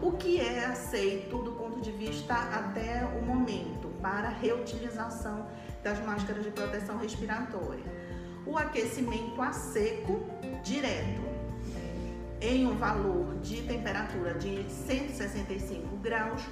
O 0.00 0.12
que 0.12 0.40
é 0.40 0.64
aceito 0.64 1.38
do 1.42 1.52
ponto 1.52 1.80
de 1.80 1.90
vista 1.90 2.34
até 2.34 3.04
o 3.04 3.24
momento 3.24 3.88
para 4.00 4.28
reutilização 4.28 5.46
das 5.82 5.98
máscaras 6.00 6.44
de 6.44 6.50
proteção 6.50 6.96
respiratória. 6.98 7.84
O 8.46 8.56
aquecimento 8.56 9.40
a 9.42 9.52
seco 9.52 10.26
direto 10.62 11.29
em 12.40 12.66
um 12.66 12.76
valor 12.76 13.36
de 13.42 13.62
temperatura 13.62 14.34
de 14.34 14.64
165 14.70 15.96
graus 15.96 16.42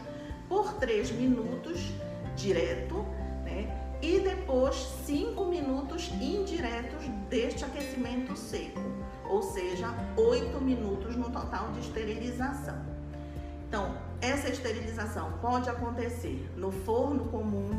por 0.48 0.74
3 0.74 1.12
minutos 1.12 1.92
direto, 2.36 3.04
né? 3.44 3.98
E 4.00 4.20
depois 4.20 4.76
5 5.06 5.44
minutos 5.46 6.10
indiretos 6.20 7.04
deste 7.28 7.64
aquecimento 7.64 8.36
seco, 8.36 8.80
ou 9.28 9.42
seja, 9.42 9.88
8 10.16 10.60
minutos 10.60 11.16
no 11.16 11.30
total 11.30 11.72
de 11.72 11.80
esterilização. 11.80 12.78
Então, 13.66 13.96
essa 14.20 14.48
esterilização 14.48 15.32
pode 15.40 15.68
acontecer 15.68 16.50
no 16.56 16.70
forno 16.70 17.24
comum, 17.26 17.70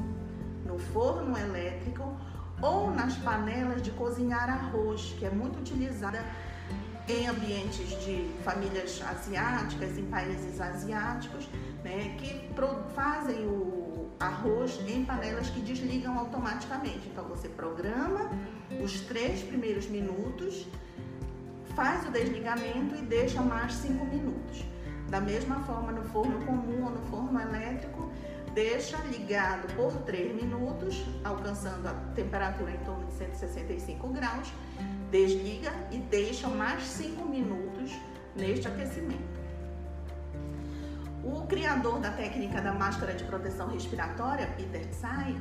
no 0.65 0.77
forno 0.77 1.37
elétrico 1.37 2.15
ou 2.61 2.91
nas 2.91 3.15
panelas 3.15 3.81
de 3.81 3.91
cozinhar 3.91 4.49
arroz, 4.49 5.15
que 5.17 5.25
é 5.25 5.29
muito 5.29 5.59
utilizada 5.59 6.23
em 7.09 7.27
ambientes 7.27 7.89
de 8.05 8.29
famílias 8.43 9.01
asiáticas, 9.01 9.97
em 9.97 10.05
países 10.05 10.61
asiáticos, 10.61 11.49
né, 11.83 12.15
que 12.19 12.49
fazem 12.93 13.47
o 13.47 14.09
arroz 14.19 14.79
em 14.87 15.03
panelas 15.05 15.49
que 15.49 15.59
desligam 15.59 16.19
automaticamente. 16.19 17.07
Então 17.07 17.23
você 17.25 17.49
programa 17.49 18.29
os 18.83 19.01
três 19.01 19.41
primeiros 19.41 19.87
minutos, 19.87 20.67
faz 21.75 22.07
o 22.07 22.11
desligamento 22.11 22.95
e 22.95 23.01
deixa 23.01 23.41
mais 23.41 23.73
cinco 23.73 24.05
minutos. 24.05 24.63
Da 25.09 25.19
mesma 25.19 25.61
forma, 25.61 25.91
no 25.91 26.03
forno 26.09 26.45
comum 26.45 26.83
ou 26.85 26.91
no 26.91 27.01
forno 27.07 27.41
elétrico, 27.41 28.08
deixa 28.59 28.97
ligado 29.03 29.73
por 29.73 29.93
3 30.01 30.35
minutos, 30.35 31.01
alcançando 31.23 31.87
a 31.87 31.93
temperatura 32.13 32.71
em 32.71 32.77
torno 32.79 33.05
de 33.05 33.13
165 33.13 34.09
graus, 34.09 34.51
desliga 35.09 35.71
e 35.89 35.97
deixa 35.97 36.49
mais 36.49 36.83
5 36.83 37.25
minutos 37.25 37.93
neste 38.35 38.67
aquecimento. 38.67 39.39
O 41.23 41.47
criador 41.47 42.01
da 42.01 42.11
técnica 42.11 42.61
da 42.61 42.73
máscara 42.73 43.13
de 43.13 43.23
proteção 43.23 43.69
respiratória, 43.69 44.47
Peter 44.57 44.85
Tsai, 44.89 45.37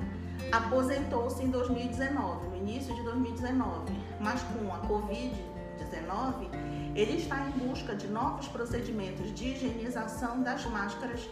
aposentou-se 0.53 1.43
em 1.43 1.51
2019, 1.51 2.47
no 2.47 2.57
início 2.57 2.95
de 2.95 3.03
2019, 3.03 3.93
mas 4.21 4.41
com 4.45 4.73
a 4.73 4.79
Covid-19, 4.87 6.51
ele 6.95 7.19
está 7.19 7.49
em 7.49 7.51
busca 7.67 7.97
de 7.97 8.07
novos 8.07 8.47
procedimentos 8.47 9.35
de 9.35 9.49
higienização 9.49 10.41
das 10.41 10.65
máscaras 10.67 11.29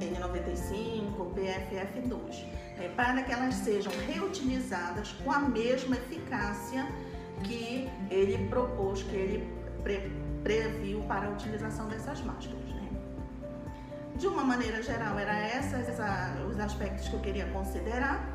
N95, 0.00 1.34
PFF2, 1.34 2.44
é, 2.78 2.88
para 2.88 3.22
que 3.22 3.32
elas 3.32 3.54
sejam 3.56 3.92
reutilizadas 4.06 5.12
com 5.24 5.30
a 5.30 5.40
mesma 5.40 5.96
eficácia 5.96 6.86
que 7.44 7.88
ele 8.10 8.48
propôs, 8.48 9.02
que 9.02 9.16
ele 9.16 9.52
pre 9.82 10.10
previu 10.42 11.02
para 11.02 11.26
a 11.26 11.30
utilização 11.30 11.86
dessas 11.88 12.22
máscaras. 12.22 12.64
Né? 12.64 12.88
De 14.16 14.26
uma 14.26 14.42
maneira 14.42 14.82
geral, 14.82 15.18
eram 15.18 15.38
esses 15.58 15.98
os 16.48 16.58
aspectos 16.58 17.08
que 17.08 17.14
eu 17.14 17.20
queria 17.20 17.44
considerar. 17.50 18.26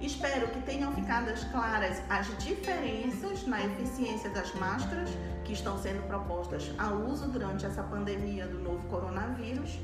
Espero 0.00 0.48
que 0.48 0.60
tenham 0.62 0.92
ficado 0.92 1.32
claras 1.52 2.02
as 2.08 2.26
diferenças 2.38 3.46
na 3.46 3.64
eficiência 3.64 4.30
das 4.30 4.52
máscaras 4.54 5.10
que 5.44 5.52
estão 5.52 5.78
sendo 5.78 6.04
propostas 6.08 6.72
ao 6.76 6.96
uso 7.02 7.28
durante 7.28 7.64
essa 7.64 7.84
pandemia 7.84 8.48
do 8.48 8.58
novo 8.58 8.84
coronavírus 8.88 9.78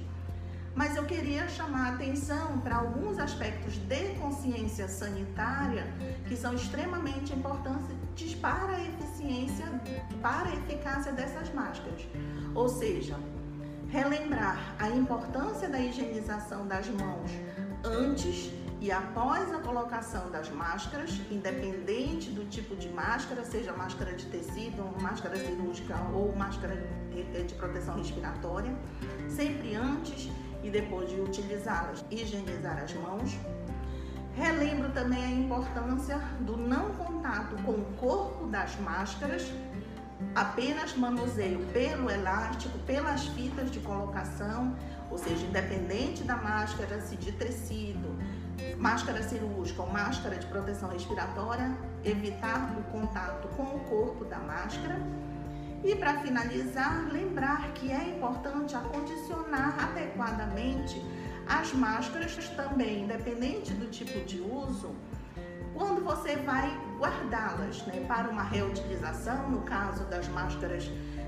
mas 0.74 0.96
eu 0.96 1.04
queria 1.04 1.48
chamar 1.48 1.92
a 1.92 1.94
atenção 1.94 2.58
para 2.58 2.76
alguns 2.76 3.18
aspectos 3.18 3.76
de 3.76 4.14
consciência 4.20 4.88
sanitária 4.88 5.86
que 6.26 6.36
são 6.36 6.54
extremamente 6.54 7.32
importantes 7.32 8.34
para 8.40 8.76
a 8.76 8.84
eficiência, 8.84 9.66
para 10.20 10.48
a 10.48 10.54
eficácia 10.54 11.12
dessas 11.12 11.52
máscaras. 11.54 12.02
Ou 12.54 12.68
seja, 12.68 13.16
relembrar 13.88 14.74
a 14.78 14.88
importância 14.90 15.68
da 15.68 15.78
higienização 15.78 16.66
das 16.66 16.88
mãos 16.88 17.30
antes 17.84 18.50
e 18.80 18.90
após 18.90 19.50
a 19.50 19.60
colocação 19.60 20.30
das 20.30 20.50
máscaras, 20.50 21.18
independente 21.30 22.30
do 22.30 22.44
tipo 22.50 22.76
de 22.76 22.88
máscara, 22.90 23.44
seja 23.44 23.72
máscara 23.72 24.12
de 24.12 24.26
tecido, 24.26 24.82
máscara 25.00 25.36
cirúrgica 25.36 25.96
ou 26.12 26.34
máscara 26.36 26.76
de 27.10 27.54
proteção 27.54 27.96
respiratória, 27.96 28.74
sempre 29.28 29.74
antes 29.74 30.28
e 30.64 30.70
depois 30.70 31.08
de 31.10 31.20
utilizá-las, 31.20 32.04
higienizar 32.10 32.82
as 32.82 32.92
mãos. 32.94 33.38
Relembro 34.34 34.90
também 34.90 35.22
a 35.22 35.30
importância 35.30 36.18
do 36.40 36.56
não 36.56 36.90
contato 36.94 37.54
com 37.62 37.72
o 37.72 37.84
corpo 37.96 38.46
das 38.48 38.74
máscaras 38.80 39.48
apenas 40.34 40.96
manuseio 40.96 41.60
pelo 41.66 42.10
elástico, 42.10 42.76
pelas 42.80 43.26
fitas 43.28 43.70
de 43.70 43.80
colocação, 43.80 44.74
ou 45.10 45.18
seja, 45.18 45.44
independente 45.46 46.24
da 46.24 46.36
máscara, 46.36 47.00
se 47.00 47.16
de 47.16 47.32
tecido, 47.32 48.16
máscara 48.78 49.22
cirúrgica 49.22 49.82
ou 49.82 49.90
máscara 49.90 50.36
de 50.36 50.46
proteção 50.46 50.88
respiratória, 50.88 51.76
evitar 52.04 52.76
o 52.78 52.82
contato 52.84 53.48
com 53.56 53.62
o 53.62 53.80
corpo 53.80 54.24
da 54.24 54.38
máscara. 54.38 55.00
E 55.84 55.94
para 55.94 56.18
finalizar, 56.20 57.08
lembrar 57.12 57.74
que 57.74 57.92
é 57.92 58.16
importante 58.16 58.74
acondicionar 58.74 59.76
adequadamente 59.90 61.04
as 61.46 61.74
máscaras 61.74 62.34
também, 62.56 63.02
independente 63.02 63.74
do 63.74 63.90
tipo 63.90 64.18
de 64.24 64.40
uso, 64.40 64.94
quando 65.74 66.02
você 66.02 66.36
vai 66.36 66.70
guardá-las 66.98 67.84
né, 67.86 68.02
para 68.08 68.30
uma 68.30 68.44
reutilização, 68.44 69.50
no 69.50 69.60
caso 69.62 70.04
das 70.04 70.26
máscaras 70.28 70.84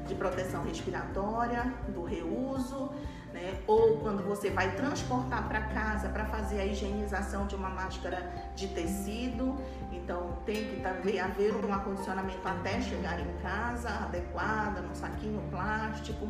de 0.06 0.14
proteção 0.14 0.64
respiratória, 0.64 1.64
do 1.88 2.04
reuso, 2.04 2.90
né, 3.36 3.58
ou 3.66 3.98
quando 3.98 4.22
você 4.22 4.50
vai 4.50 4.74
transportar 4.74 5.46
para 5.46 5.60
casa 5.60 6.08
para 6.08 6.24
fazer 6.24 6.60
a 6.60 6.64
higienização 6.64 7.46
de 7.46 7.54
uma 7.54 7.68
máscara 7.68 8.32
de 8.56 8.68
tecido. 8.68 9.56
Então 9.92 10.38
tem 10.46 10.64
que 10.70 10.80
também 10.80 11.20
haver 11.20 11.54
um 11.54 11.72
acondicionamento 11.72 12.46
até 12.46 12.80
chegar 12.80 13.20
em 13.20 13.32
casa, 13.42 13.90
adequada, 13.90 14.80
no 14.80 14.94
saquinho 14.96 15.42
plástico. 15.50 16.28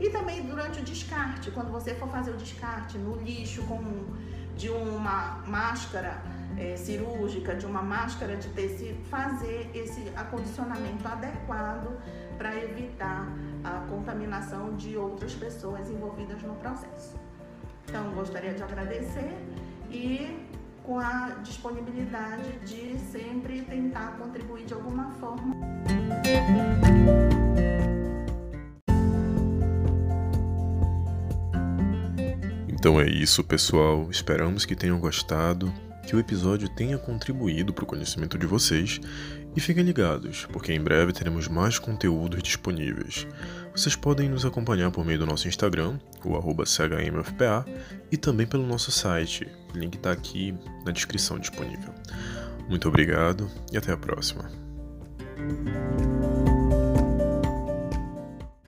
E 0.00 0.10
também 0.10 0.42
durante 0.42 0.80
o 0.80 0.82
descarte, 0.82 1.50
quando 1.50 1.70
você 1.70 1.94
for 1.94 2.08
fazer 2.08 2.32
o 2.32 2.36
descarte 2.36 2.98
no 2.98 3.16
lixo 3.16 3.62
com 3.64 3.80
de 4.56 4.68
uma 4.68 5.42
máscara 5.46 6.20
é, 6.58 6.76
cirúrgica, 6.76 7.54
de 7.54 7.66
uma 7.66 7.82
máscara 7.82 8.36
de 8.36 8.48
tecido, 8.48 9.02
fazer 9.06 9.70
esse 9.74 10.10
acondicionamento 10.16 11.06
adequado 11.06 11.96
para 12.36 12.56
evitar 12.56 13.28
a 13.62 13.86
contaminação 13.88 14.74
de 14.76 14.96
outras 14.96 15.34
pessoas 15.34 15.90
envolvidas 15.90 16.42
no 16.42 16.54
processo. 16.54 17.18
Então, 17.86 18.12
gostaria 18.12 18.54
de 18.54 18.62
agradecer 18.62 19.36
e 19.90 20.48
com 20.82 20.98
a 20.98 21.36
disponibilidade 21.42 22.50
de 22.64 22.98
sempre 22.98 23.62
tentar 23.62 24.16
contribuir 24.18 24.64
de 24.64 24.74
alguma 24.74 25.10
forma. 25.12 25.54
Então 32.68 32.98
é 32.98 33.06
isso, 33.06 33.44
pessoal. 33.44 34.08
Esperamos 34.10 34.64
que 34.64 34.74
tenham 34.74 34.98
gostado 34.98 35.70
que 36.06 36.16
o 36.16 36.18
episódio 36.18 36.68
tenha 36.68 36.98
contribuído 36.98 37.72
para 37.72 37.84
o 37.84 37.86
conhecimento 37.86 38.38
de 38.38 38.46
vocês 38.46 39.00
e 39.54 39.60
fiquem 39.60 39.82
ligados, 39.82 40.46
porque 40.52 40.72
em 40.72 40.80
breve 40.80 41.12
teremos 41.12 41.48
mais 41.48 41.78
conteúdos 41.78 42.42
disponíveis. 42.42 43.26
Vocês 43.74 43.94
podem 43.94 44.28
nos 44.28 44.44
acompanhar 44.44 44.90
por 44.90 45.04
meio 45.04 45.18
do 45.18 45.26
nosso 45.26 45.48
Instagram, 45.48 45.98
o 46.24 46.64
CHMFPA, 46.64 47.64
e 48.10 48.16
também 48.16 48.46
pelo 48.46 48.66
nosso 48.66 48.90
site, 48.90 49.46
o 49.74 49.78
link 49.78 49.94
está 49.94 50.12
aqui 50.12 50.54
na 50.84 50.92
descrição 50.92 51.38
disponível. 51.38 51.94
Muito 52.68 52.88
obrigado 52.88 53.50
e 53.72 53.76
até 53.76 53.92
a 53.92 53.96
próxima. 53.96 54.50